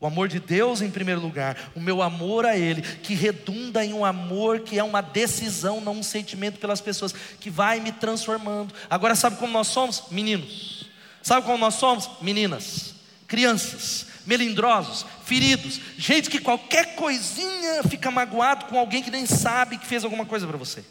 [0.00, 3.92] O amor de Deus em primeiro lugar, o meu amor a Ele, que redunda em
[3.92, 8.74] um amor que é uma decisão, não um sentimento pelas pessoas, que vai me transformando.
[8.88, 10.04] Agora, sabe como nós somos?
[10.10, 10.86] Meninos.
[11.22, 12.08] Sabe como nós somos?
[12.22, 12.94] Meninas,
[13.28, 19.86] crianças, melindrosos, feridos, gente que qualquer coisinha fica magoado com alguém que nem sabe que
[19.86, 20.82] fez alguma coisa para você.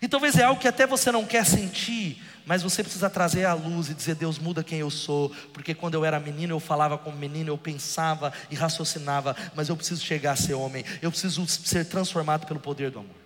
[0.00, 3.54] E talvez é algo que até você não quer sentir, mas você precisa trazer à
[3.54, 6.96] luz e dizer: Deus, muda quem eu sou, porque quando eu era menino eu falava
[6.98, 11.46] como menino, eu pensava e raciocinava, mas eu preciso chegar a ser homem, eu preciso
[11.46, 13.19] ser transformado pelo poder do amor.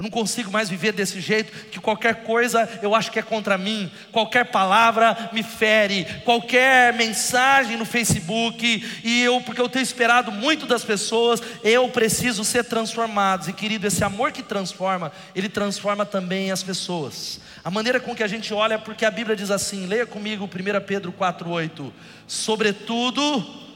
[0.00, 3.58] Eu não consigo mais viver desse jeito, que qualquer coisa eu acho que é contra
[3.58, 8.64] mim, qualquer palavra me fere, qualquer mensagem no Facebook,
[9.04, 13.50] e eu, porque eu tenho esperado muito das pessoas, eu preciso ser transformado.
[13.50, 17.38] E querido, esse amor que transforma, ele transforma também as pessoas.
[17.62, 20.80] A maneira com que a gente olha, porque a Bíblia diz assim, leia comigo 1
[20.86, 21.92] Pedro 4,8:
[22.26, 23.69] Sobretudo,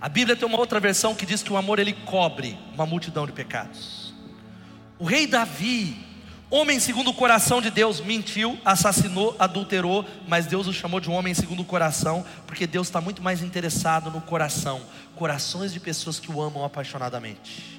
[0.00, 3.26] A Bíblia tem uma outra versão que diz que o amor ele cobre uma multidão
[3.26, 4.14] de pecados.
[4.96, 5.96] O rei Davi,
[6.48, 11.14] homem segundo o coração de Deus, mentiu, assassinou, adulterou, mas Deus o chamou de um
[11.14, 14.80] homem segundo o coração, porque Deus está muito mais interessado no coração,
[15.16, 17.78] corações de pessoas que o amam apaixonadamente.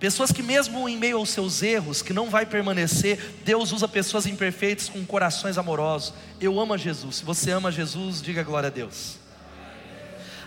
[0.00, 4.26] Pessoas que mesmo em meio aos seus erros, que não vai permanecer, Deus usa pessoas
[4.26, 6.14] imperfeitas com corações amorosos.
[6.40, 7.16] Eu amo a Jesus.
[7.16, 9.17] Se você ama Jesus, diga glória a Deus.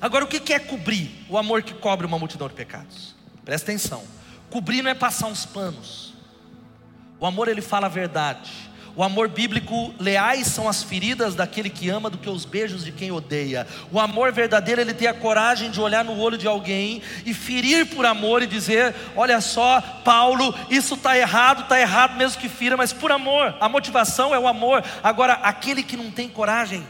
[0.02, 1.12] Agora, o que é cobrir?
[1.30, 3.16] O amor que cobre uma multidão de pecados.
[3.46, 4.04] Presta atenção.
[4.50, 6.14] Cobrir não é passar uns panos.
[7.20, 8.52] O amor ele fala a verdade.
[8.94, 12.92] O amor bíblico, leais são as feridas daquele que ama do que os beijos de
[12.92, 13.66] quem odeia.
[13.90, 17.86] O amor verdadeiro, ele tem a coragem de olhar no olho de alguém e ferir
[17.86, 22.76] por amor e dizer: Olha só, Paulo, isso está errado, está errado mesmo que fira,
[22.76, 23.56] mas por amor.
[23.62, 24.84] A motivação é o amor.
[25.02, 26.86] Agora, aquele que não tem coragem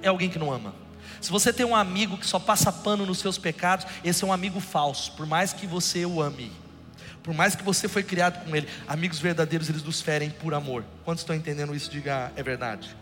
[0.00, 0.81] é alguém que não ama.
[1.22, 4.32] Se você tem um amigo que só passa pano nos seus pecados, esse é um
[4.32, 6.50] amigo falso, por mais que você o ame.
[7.22, 10.84] Por mais que você foi criado com ele, amigos verdadeiros eles nos ferem por amor.
[11.04, 11.88] Quantos estão entendendo isso?
[11.88, 12.96] Diga, é verdade.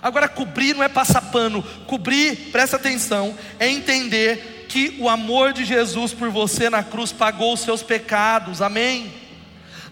[0.00, 5.64] Agora, cobrir não é passar pano, cobrir, presta atenção, é entender que o amor de
[5.64, 9.12] Jesus por você na cruz pagou os seus pecados, amém?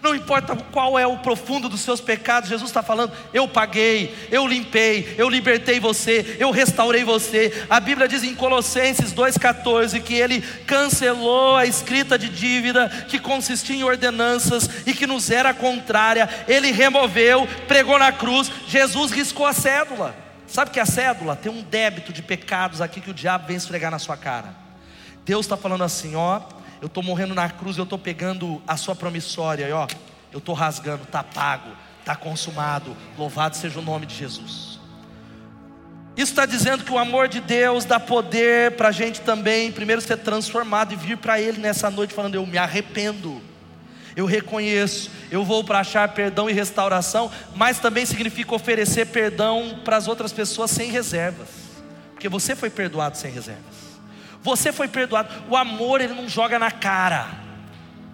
[0.03, 4.45] Não importa qual é o profundo dos seus pecados, Jesus está falando: eu paguei, eu
[4.45, 7.65] limpei, eu libertei você, eu restaurei você.
[7.69, 13.77] A Bíblia diz em Colossenses 2,14 que ele cancelou a escrita de dívida que consistia
[13.77, 19.53] em ordenanças e que nos era contrária, ele removeu, pregou na cruz, Jesus riscou a
[19.53, 20.13] cédula.
[20.45, 23.89] Sabe que a cédula tem um débito de pecados aqui que o diabo vem esfregar
[23.89, 24.53] na sua cara.
[25.23, 26.41] Deus está falando assim: ó
[26.83, 29.87] eu estou morrendo na cruz, eu estou pegando a sua promissória, e ó,
[30.33, 31.69] eu estou rasgando, está pago,
[32.01, 34.81] está consumado, louvado seja o nome de Jesus.
[36.17, 40.01] Isso está dizendo que o amor de Deus dá poder para a gente também, primeiro
[40.01, 43.41] ser transformado e vir para Ele nessa noite falando: Eu me arrependo,
[44.13, 49.95] eu reconheço, eu vou para achar perdão e restauração, mas também significa oferecer perdão para
[49.95, 51.47] as outras pessoas sem reservas,
[52.11, 53.82] porque você foi perdoado sem reservas.
[54.43, 55.29] Você foi perdoado.
[55.49, 57.27] O amor ele não joga na cara.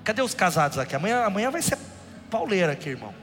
[0.03, 0.95] Cadê os casados aqui?
[0.95, 1.77] Amanhã, amanhã vai ser
[2.29, 3.13] pauleira aqui, irmão.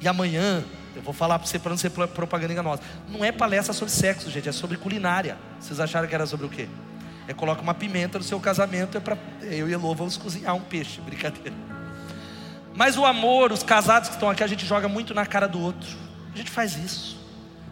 [0.00, 2.80] E amanhã, eu vou falar para você para não ser propaganda enganosa.
[3.08, 5.36] Não é palestra sobre sexo, gente, é sobre culinária.
[5.60, 6.68] Vocês acharam que era sobre o quê?
[7.28, 10.60] É coloca uma pimenta no seu casamento, é para eu e Elô vamos cozinhar um
[10.60, 11.54] peixe, brincadeira.
[12.74, 15.60] Mas o amor, os casados que estão aqui, a gente joga muito na cara do
[15.60, 15.96] outro.
[16.32, 17.18] A gente faz isso.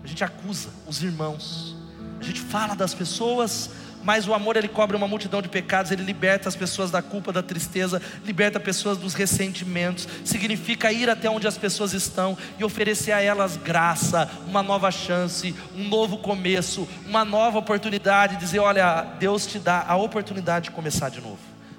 [0.03, 1.77] A gente acusa os irmãos.
[2.19, 3.71] A gente fala das pessoas
[4.05, 7.33] mas o amor ele cobre uma multidão de pecados, ele liberta as pessoas da culpa,
[7.33, 10.07] da tristeza, liberta pessoas dos ressentimentos.
[10.25, 15.55] Significa ir até onde as pessoas estão e oferecer a elas graça, uma nova chance,
[15.75, 21.09] um novo começo, uma nova oportunidade, dizer, olha, Deus te dá a oportunidade de começar
[21.09, 21.39] de novo.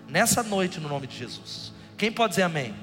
[0.10, 1.72] Nessa noite no nome de Jesus.
[1.96, 2.74] Quem pode dizer amém?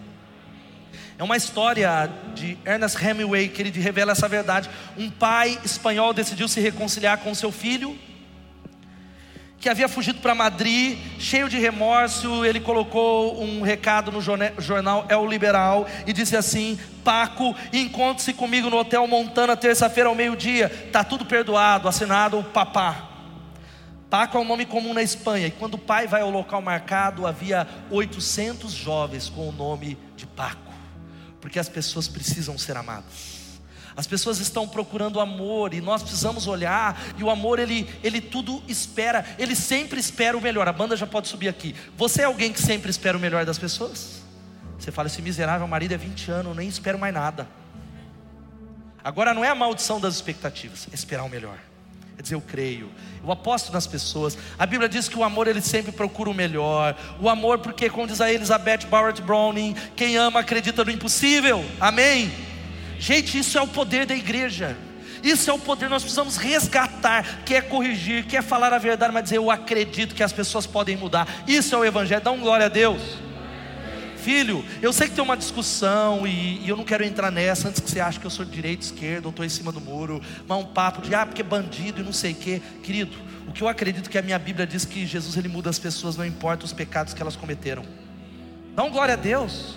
[1.18, 4.70] É uma história de Ernest Hemingway que ele revela essa verdade.
[4.96, 7.98] Um pai espanhol decidiu se reconciliar com seu filho
[9.62, 15.24] que havia fugido para Madrid, cheio de remorso, ele colocou um recado no jornal El
[15.28, 21.24] Liberal e disse assim: Paco, encontre-se comigo no Hotel Montana terça-feira ao meio-dia, tá tudo
[21.24, 23.08] perdoado, assinado o papá.
[24.10, 27.24] Paco é um nome comum na Espanha, e quando o pai vai ao local marcado,
[27.24, 30.72] havia 800 jovens com o nome de Paco,
[31.40, 33.31] porque as pessoas precisam ser amadas.
[33.96, 38.62] As pessoas estão procurando amor e nós precisamos olhar e o amor ele ele tudo
[38.66, 40.66] espera, ele sempre espera o melhor.
[40.66, 41.74] A banda já pode subir aqui.
[41.96, 44.22] Você é alguém que sempre espera o melhor das pessoas?
[44.78, 47.46] Você fala esse miserável marido é 20 anos, nem espero mais nada.
[49.04, 51.56] Agora não é a maldição das expectativas, é esperar o melhor.
[52.18, 52.90] É dizer, eu creio,
[53.22, 54.36] eu aposto nas pessoas.
[54.58, 56.96] A Bíblia diz que o amor ele sempre procura o melhor.
[57.20, 61.64] O amor, porque, como diz a Elizabeth Barrett Browning, quem ama acredita no impossível.
[61.80, 62.30] Amém?
[63.02, 64.76] Gente, isso é o poder da igreja.
[65.24, 69.38] Isso é o poder, nós precisamos resgatar, quer corrigir, quer falar a verdade, mas dizer
[69.38, 71.26] eu acredito que as pessoas podem mudar.
[71.48, 73.02] Isso é o Evangelho, dá um glória a Deus.
[74.18, 77.80] Filho, eu sei que tem uma discussão e, e, eu não quero entrar nessa antes
[77.80, 80.22] que você ache que eu sou de direita, esquerda, ou estou em cima do muro,
[80.46, 82.62] mas um papo de ah, porque é bandido e não sei o quê.
[82.84, 83.16] Querido,
[83.48, 86.16] o que eu acredito que a minha Bíblia diz que Jesus ele muda as pessoas,
[86.16, 87.84] não importa os pecados que elas cometeram.
[88.76, 89.74] Dá um glória a Deus.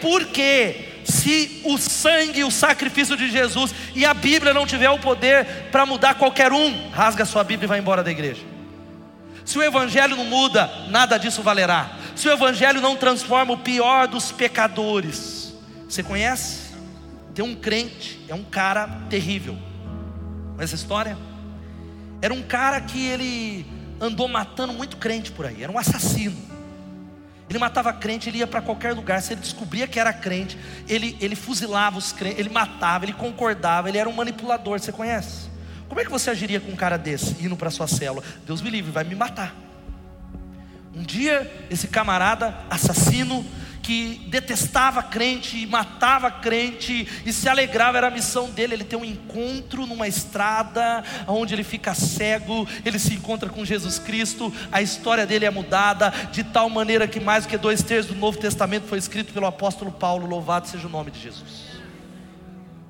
[0.00, 5.68] Porque se o sangue o sacrifício de Jesus e a Bíblia não tiver o poder
[5.70, 8.42] para mudar qualquer um, rasga sua Bíblia e vai embora da igreja.
[9.44, 11.98] Se o Evangelho não muda, nada disso valerá.
[12.16, 15.54] Se o Evangelho não transforma o pior dos pecadores,
[15.88, 16.72] você conhece?
[17.34, 19.58] Tem um crente, é um cara terrível.
[20.58, 21.18] Essa história?
[22.22, 23.66] Era um cara que ele
[24.00, 26.53] andou matando muito crente por aí, era um assassino.
[27.54, 29.22] Ele matava crente, ele ia para qualquer lugar.
[29.22, 33.88] Se ele descobria que era crente, ele, ele fuzilava os crentes, ele matava, ele concordava,
[33.88, 34.80] ele era um manipulador.
[34.80, 35.48] Você conhece?
[35.88, 38.24] Como é que você agiria com um cara desse, indo para sua célula?
[38.44, 39.54] Deus me livre, vai me matar.
[40.92, 43.46] Um dia, esse camarada assassino,
[43.84, 48.72] que detestava crente matava crente e se alegrava, era a missão dele.
[48.72, 53.98] Ele tem um encontro numa estrada onde ele fica cego, ele se encontra com Jesus
[53.98, 58.14] Cristo, a história dele é mudada de tal maneira que mais do que dois terços
[58.14, 60.26] do Novo Testamento foi escrito pelo apóstolo Paulo.
[60.26, 61.74] Louvado seja o nome de Jesus.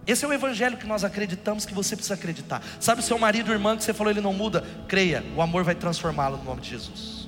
[0.07, 2.63] Esse é o evangelho que nós acreditamos que você precisa acreditar.
[2.79, 4.63] Sabe o seu marido, irmã, que você falou ele não muda?
[4.87, 7.24] Creia, o amor vai transformá-lo no nome de Jesus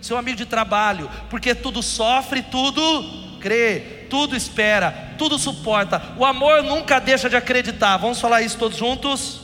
[0.00, 6.14] seu amigo de trabalho, porque tudo sofre, tudo crê, tudo espera, tudo suporta.
[6.16, 7.96] O amor nunca deixa de acreditar.
[7.96, 9.40] Vamos falar isso todos juntos?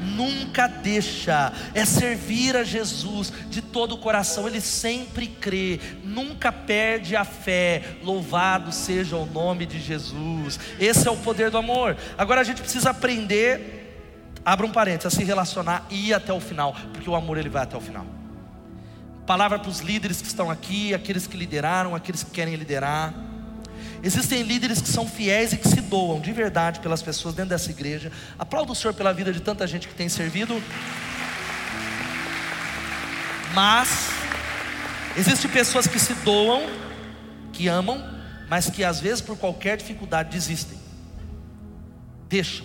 [0.00, 7.14] Nunca deixa, é servir a Jesus de todo o coração, ele sempre crê, nunca perde
[7.14, 7.82] a fé.
[8.02, 11.98] Louvado seja o nome de Jesus, esse é o poder do amor.
[12.16, 16.40] Agora a gente precisa aprender, abra um parênteses, a se relacionar e ir até o
[16.40, 18.06] final, porque o amor ele vai até o final.
[19.26, 23.12] Palavra para os líderes que estão aqui, aqueles que lideraram, aqueles que querem liderar.
[24.00, 27.70] Existem líderes que são fiéis e que se doam de verdade pelas pessoas dentro dessa
[27.70, 28.12] igreja.
[28.38, 30.62] Aplaudo o Senhor pela vida de tanta gente que tem servido.
[33.52, 34.10] Mas
[35.16, 36.62] existem pessoas que se doam,
[37.52, 38.00] que amam,
[38.48, 40.78] mas que às vezes por qualquer dificuldade desistem.
[42.28, 42.64] Deixam,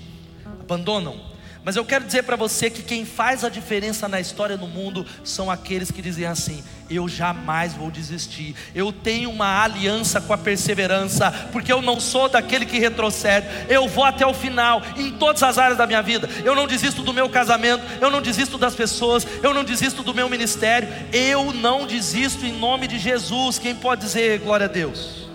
[0.59, 1.30] abandonam,
[1.63, 5.05] mas eu quero dizer para você que quem faz a diferença na história no mundo
[5.23, 8.55] são aqueles que dizem assim: eu jamais vou desistir.
[8.73, 13.45] Eu tenho uma aliança com a perseverança, porque eu não sou daquele que retrocede.
[13.69, 16.27] Eu vou até o final em todas as áreas da minha vida.
[16.43, 20.15] Eu não desisto do meu casamento, eu não desisto das pessoas, eu não desisto do
[20.15, 20.89] meu ministério.
[21.13, 23.59] Eu não desisto em nome de Jesus.
[23.59, 25.29] Quem pode dizer glória a Deus?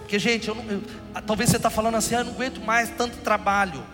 [0.00, 0.82] Porque gente, eu não, eu,
[1.24, 3.84] talvez você está falando assim, ah, eu não aguento mais tanto trabalho.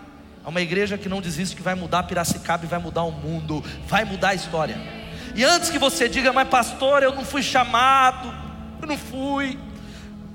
[0.45, 3.63] É uma igreja que não desiste, que vai mudar Piracicaba e vai mudar o mundo,
[3.87, 4.77] vai mudar a história.
[5.33, 8.31] E antes que você diga, mas pastor, eu não fui chamado,
[8.81, 9.57] eu não fui.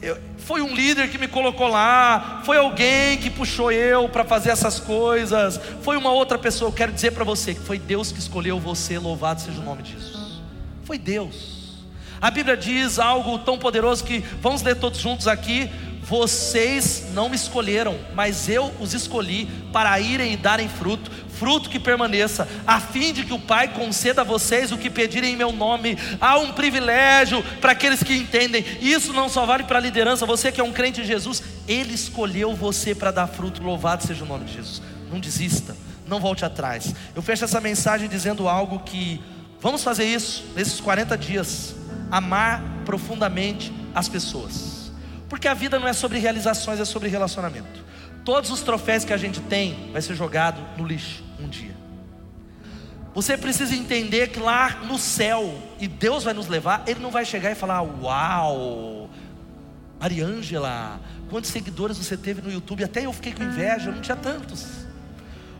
[0.02, 4.50] Eu, foi um líder que me colocou lá, foi alguém que puxou eu para fazer
[4.50, 6.68] essas coisas, foi uma outra pessoa.
[6.68, 9.84] Eu quero dizer para você que foi Deus que escolheu você, louvado seja o nome
[9.84, 10.40] Jesus.
[10.84, 11.60] Foi Deus.
[12.20, 15.70] A Bíblia diz algo tão poderoso que vamos ler todos juntos aqui.
[16.10, 21.08] Vocês não me escolheram, mas eu os escolhi para irem e darem fruto,
[21.38, 25.34] fruto que permaneça, a fim de que o Pai conceda a vocês o que pedirem
[25.34, 25.96] em meu nome.
[26.20, 28.64] Há um privilégio para aqueles que entendem.
[28.80, 31.94] Isso não só vale para a liderança, você que é um crente em Jesus, Ele
[31.94, 33.62] escolheu você para dar fruto.
[33.62, 34.82] Louvado seja o nome de Jesus.
[35.12, 35.76] Não desista,
[36.08, 36.92] não volte atrás.
[37.14, 39.22] Eu fecho essa mensagem dizendo algo que
[39.60, 41.76] vamos fazer isso nesses 40 dias.
[42.10, 44.69] Amar profundamente as pessoas.
[45.30, 47.84] Porque a vida não é sobre realizações, é sobre relacionamento.
[48.24, 51.74] Todos os troféus que a gente tem vai ser jogado no lixo um dia.
[53.14, 57.24] Você precisa entender que lá no céu, e Deus vai nos levar, Ele não vai
[57.24, 59.08] chegar e falar: Uau,
[60.00, 61.00] Mariângela,
[61.30, 62.82] quantos seguidores você teve no YouTube?
[62.82, 64.66] Até eu fiquei com inveja, eu não tinha tantos.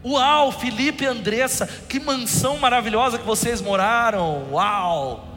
[0.05, 4.51] Uau, Felipe e Andressa, que mansão maravilhosa que vocês moraram.
[4.51, 5.30] Uau,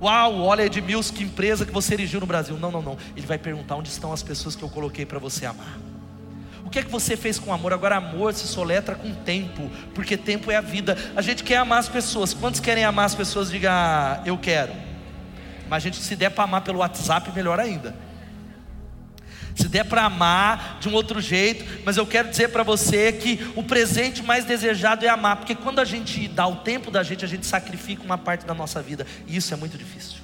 [0.00, 2.58] Uau, olha Edmilson, que empresa que você erigiu no Brasil.
[2.58, 2.98] Não, não, não.
[3.16, 5.78] Ele vai perguntar onde estão as pessoas que eu coloquei para você amar.
[6.64, 7.72] O que é que você fez com amor?
[7.72, 10.98] Agora, amor se soletra com tempo, porque tempo é a vida.
[11.14, 12.34] A gente quer amar as pessoas.
[12.34, 13.50] Quantos querem amar as pessoas?
[13.50, 14.72] Diga, ah, eu quero.
[15.68, 17.94] Mas a gente, se der para amar pelo WhatsApp, melhor ainda.
[19.56, 23.40] Se der para amar de um outro jeito, mas eu quero dizer para você que
[23.56, 27.24] o presente mais desejado é amar, porque quando a gente dá o tempo da gente,
[27.24, 30.18] a gente sacrifica uma parte da nossa vida, e isso é muito difícil.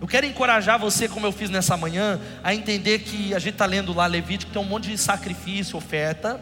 [0.00, 3.66] Eu quero encorajar você, como eu fiz nessa manhã, a entender que a gente está
[3.66, 6.40] lendo lá Levítico, tem um monte de sacrifício, oferta,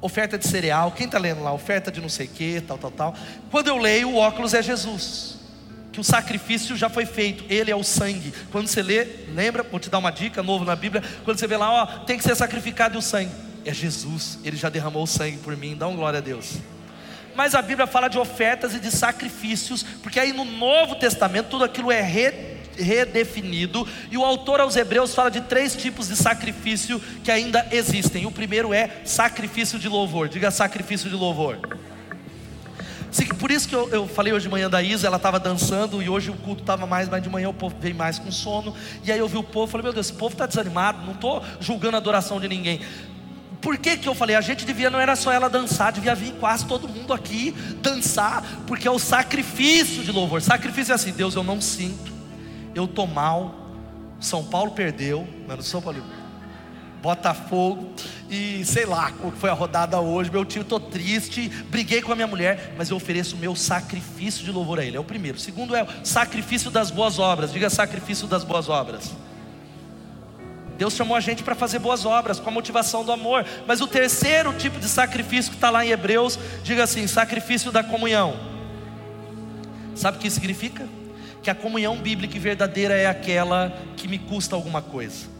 [0.00, 0.92] oferta de cereal.
[0.92, 1.52] Quem está lendo lá?
[1.52, 3.14] Oferta de não sei o que, tal, tal, tal.
[3.50, 5.33] Quando eu leio, o óculos é Jesus.
[5.94, 8.34] Que o sacrifício já foi feito, ele é o sangue.
[8.50, 11.04] Quando você lê, lembra, vou te dar uma dica novo na Bíblia.
[11.24, 13.30] Quando você vê lá, ó, tem que ser sacrificado o sangue.
[13.64, 15.76] É Jesus, ele já derramou o sangue por mim.
[15.76, 16.54] Dá um glória a Deus.
[17.36, 21.62] Mas a Bíblia fala de ofertas e de sacrifícios, porque aí no Novo Testamento tudo
[21.62, 27.00] aquilo é re redefinido, e o autor aos Hebreus fala de três tipos de sacrifício
[27.22, 28.26] que ainda existem.
[28.26, 31.60] O primeiro é sacrifício de louvor, diga sacrifício de louvor.
[33.38, 36.08] Por isso que eu, eu, falei hoje de manhã da Isa, ela estava dançando e
[36.08, 38.74] hoje o culto estava mais, mas de manhã o povo veio mais com sono.
[39.04, 41.42] E aí eu vi o povo, falei, meu Deus, esse povo está desanimado, não estou
[41.60, 42.80] julgando a adoração de ninguém.
[43.60, 44.34] Por que, que eu falei?
[44.34, 48.42] A gente devia, não era só ela dançar, devia vir quase todo mundo aqui dançar,
[48.66, 50.42] porque é o sacrifício de louvor.
[50.42, 52.12] Sacrifício é assim, Deus, eu não sinto,
[52.74, 53.54] eu tô mal,
[54.20, 56.02] São Paulo perdeu, mano, São Paulo,
[57.04, 57.92] Botafogo
[58.30, 60.30] e sei lá qual foi a rodada hoje.
[60.30, 64.42] Meu tio, estou triste, briguei com a minha mulher, mas eu ofereço o meu sacrifício
[64.42, 64.96] de louvor a Ele.
[64.96, 65.36] É o primeiro.
[65.36, 67.52] O segundo é o sacrifício das boas obras.
[67.52, 69.12] Diga sacrifício das boas obras.
[70.78, 73.44] Deus chamou a gente para fazer boas obras com a motivação do amor.
[73.66, 77.84] Mas o terceiro tipo de sacrifício que está lá em Hebreus, diga assim: sacrifício da
[77.84, 78.34] comunhão.
[79.94, 80.88] Sabe o que significa?
[81.42, 85.33] que a comunhão bíblica e verdadeira é aquela que me custa alguma coisa.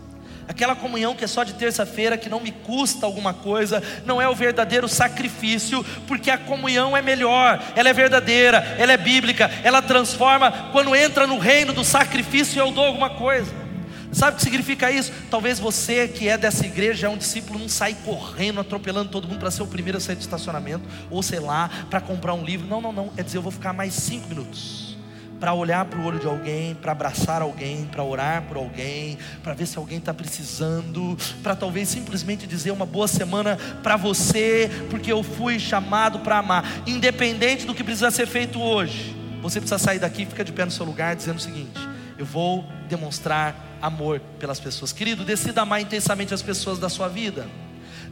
[0.47, 4.29] Aquela comunhão que é só de terça-feira, que não me custa alguma coisa, não é
[4.29, 9.81] o verdadeiro sacrifício, porque a comunhão é melhor, ela é verdadeira, ela é bíblica, ela
[9.81, 10.71] transforma.
[10.73, 13.65] Quando entra no reino do sacrifício, eu dou alguma coisa.
[14.13, 15.13] Sabe o que significa isso?
[15.29, 19.41] Talvez você que é dessa igreja, é um discípulo, não sai correndo, atropelando todo mundo
[19.41, 22.67] para ser o primeiro a sair do estacionamento, ou sei lá, para comprar um livro.
[22.67, 23.11] Não, não, não.
[23.17, 24.94] É dizer, eu vou ficar mais cinco minutos
[25.41, 29.55] para olhar para o olho de alguém, para abraçar alguém, para orar por alguém, para
[29.55, 35.13] ver se alguém está precisando, para talvez simplesmente dizer uma boa semana para você, porque
[35.13, 39.15] eu fui chamado para amar, independente do que precisa ser feito hoje.
[39.43, 41.79] Você precisa sair daqui, fica de pé no seu lugar, dizendo o seguinte:
[42.19, 44.93] eu vou demonstrar amor pelas pessoas.
[44.93, 47.47] Querido, decida amar intensamente as pessoas da sua vida.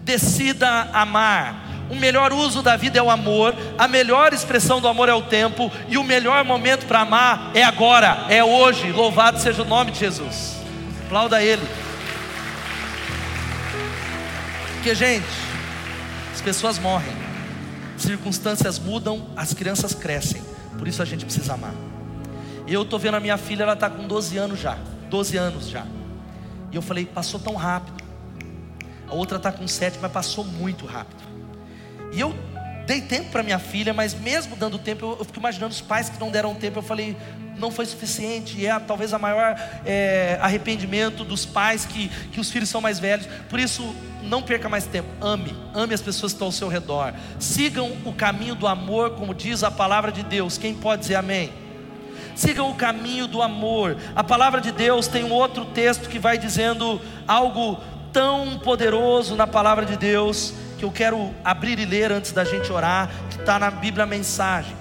[0.05, 1.72] Decida amar.
[1.93, 5.21] O melhor uso da vida é o amor, a melhor expressão do amor é o
[5.21, 8.91] tempo, e o melhor momento para amar é agora, é hoje.
[8.91, 10.57] Louvado seja o nome de Jesus.
[11.05, 11.61] Aplauda Ele.
[14.73, 15.29] Porque, gente,
[16.33, 17.13] as pessoas morrem,
[17.99, 20.43] circunstâncias mudam, as crianças crescem,
[20.79, 21.75] por isso a gente precisa amar.
[22.67, 24.79] Eu estou vendo a minha filha, ela está com 12 anos já,
[25.11, 25.85] 12 anos já.
[26.73, 28.03] E eu falei, passou tão rápido.
[29.07, 31.32] A outra está com 7, mas passou muito rápido.
[32.13, 32.35] E eu
[32.87, 36.09] dei tempo para minha filha, mas mesmo dando tempo, eu, eu, fico imaginando os pais
[36.09, 36.79] que não deram tempo.
[36.79, 37.17] Eu falei,
[37.57, 38.59] não foi suficiente.
[38.59, 42.99] E é talvez a maior é, arrependimento dos pais que, que os filhos são mais
[42.99, 43.27] velhos.
[43.49, 45.09] Por isso, não perca mais tempo.
[45.21, 47.15] Ame, ame as pessoas que estão ao seu redor.
[47.39, 50.59] Sigam o caminho do amor, como diz a palavra de Deus.
[50.59, 51.53] Quem pode dizer amém?
[52.35, 53.97] Sigam o caminho do amor.
[54.15, 57.79] A palavra de Deus tem um outro texto que vai dizendo algo
[58.13, 62.73] tão poderoso na palavra de Deus que eu quero abrir e ler antes da gente
[62.73, 64.75] orar, que está na Bíblia Mensagem.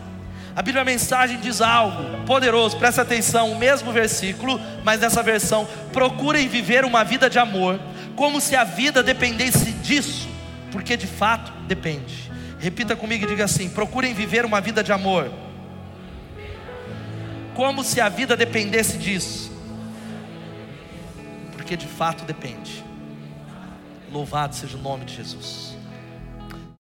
[0.56, 6.48] A Bíblia Mensagem diz algo poderoso, presta atenção, o mesmo versículo, mas nessa versão: procurem
[6.48, 7.80] viver uma vida de amor,
[8.16, 10.28] como se a vida dependesse disso,
[10.72, 12.32] porque de fato depende.
[12.58, 15.32] Repita comigo e diga assim: procurem viver uma vida de amor,
[17.54, 19.52] como se a vida dependesse disso,
[21.52, 22.84] porque de fato depende.
[24.12, 25.71] Louvado seja o nome de Jesus.